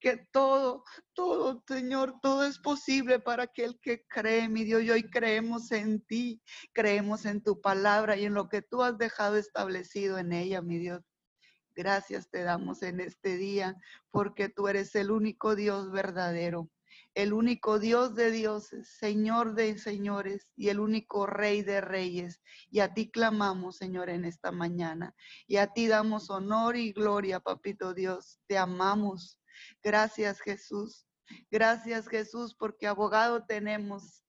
[0.00, 0.84] Que todo,
[1.14, 4.82] todo, Señor, todo es posible para aquel que cree, mi Dios.
[4.82, 6.42] Y hoy creemos en ti,
[6.72, 10.78] creemos en tu palabra y en lo que tú has dejado establecido en ella, mi
[10.78, 11.02] Dios.
[11.74, 13.76] Gracias te damos en este día
[14.10, 16.70] porque tú eres el único Dios verdadero,
[17.14, 22.40] el único Dios de dioses, Señor de señores y el único Rey de reyes.
[22.70, 25.14] Y a ti clamamos, Señor, en esta mañana.
[25.46, 28.38] Y a ti damos honor y gloria, Papito Dios.
[28.46, 29.38] Te amamos.
[29.82, 31.06] Gracias, Jesús.
[31.50, 34.22] Gracias, Jesús, porque abogado tenemos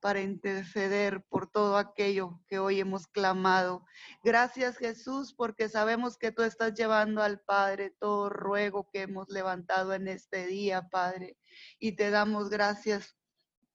[0.00, 3.84] para interceder por todo aquello que hoy hemos clamado.
[4.24, 9.94] Gracias Jesús, porque sabemos que tú estás llevando al Padre todo ruego que hemos levantado
[9.94, 11.36] en este día, Padre.
[11.78, 13.16] Y te damos gracias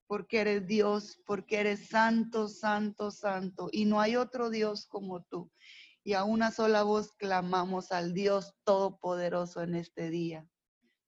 [0.08, 3.70] porque eres Dios, porque eres santo, santo, santo.
[3.72, 5.52] Y no hay otro Dios como tú.
[6.04, 10.48] Y a una sola voz clamamos al Dios Todopoderoso en este día.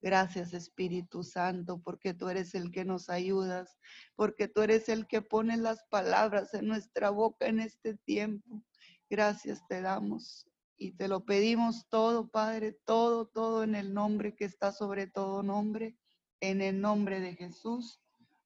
[0.02, 3.78] Gracias Espíritu Santo, porque tú eres el que nos ayudas,
[4.16, 8.64] porque tú eres el que pone las palabras en nuestra boca en este tiempo.
[9.10, 10.45] Gracias te damos
[10.78, 15.41] y te lo pedimos todo, Padre, todo, todo en el nombre que está sobre todo
[15.41, 15.98] nombre,
[16.41, 18.00] en el nombre de Jesús.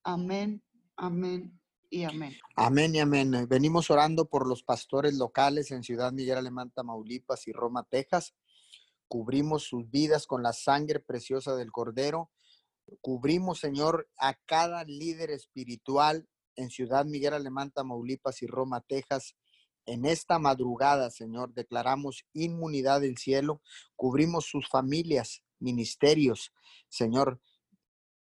[0.04, 0.64] Amén,
[0.96, 2.34] amén y amén.
[2.56, 3.46] Amén y amén.
[3.50, 8.34] Venimos orando por los pastores locales en Ciudad Miguel Alemán, Tamaulipas y Roma, Texas
[9.12, 12.32] cubrimos sus vidas con la sangre preciosa del Cordero.
[13.02, 19.36] Cubrimos, Señor, a cada líder espiritual en Ciudad Miguel Alemán, Tamaulipas y Roma, Texas,
[19.86, 23.62] En esta madrugada, Señor, declaramos inmunidad del cielo,
[23.98, 26.54] cubrimos sus familias, ministerios,
[26.88, 27.42] Señor,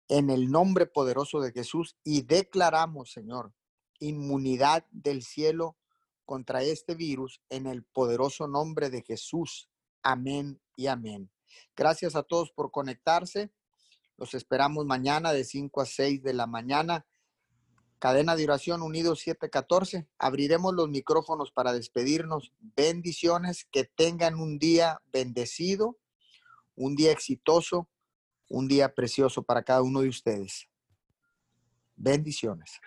[0.07, 3.51] en el nombre poderoso de Jesús y declaramos, Señor,
[3.99, 5.75] inmunidad del cielo
[6.23, 9.67] contra este virus en el poderoso nombre de Jesús.
[10.03, 11.29] Amén y amén.
[11.75, 13.51] Gracias a todos por conectarse.
[14.17, 17.05] Los esperamos mañana de 5 a 6 de la mañana.
[17.99, 20.07] Cadena de oración Unidos 714.
[20.17, 22.51] Abriremos los micrófonos para despedirnos.
[22.59, 23.67] Bendiciones.
[23.71, 25.97] Que tengan un día bendecido,
[26.75, 27.89] un día exitoso,
[28.49, 30.67] un día precioso para cada uno de ustedes.
[31.95, 32.79] Bendiciones.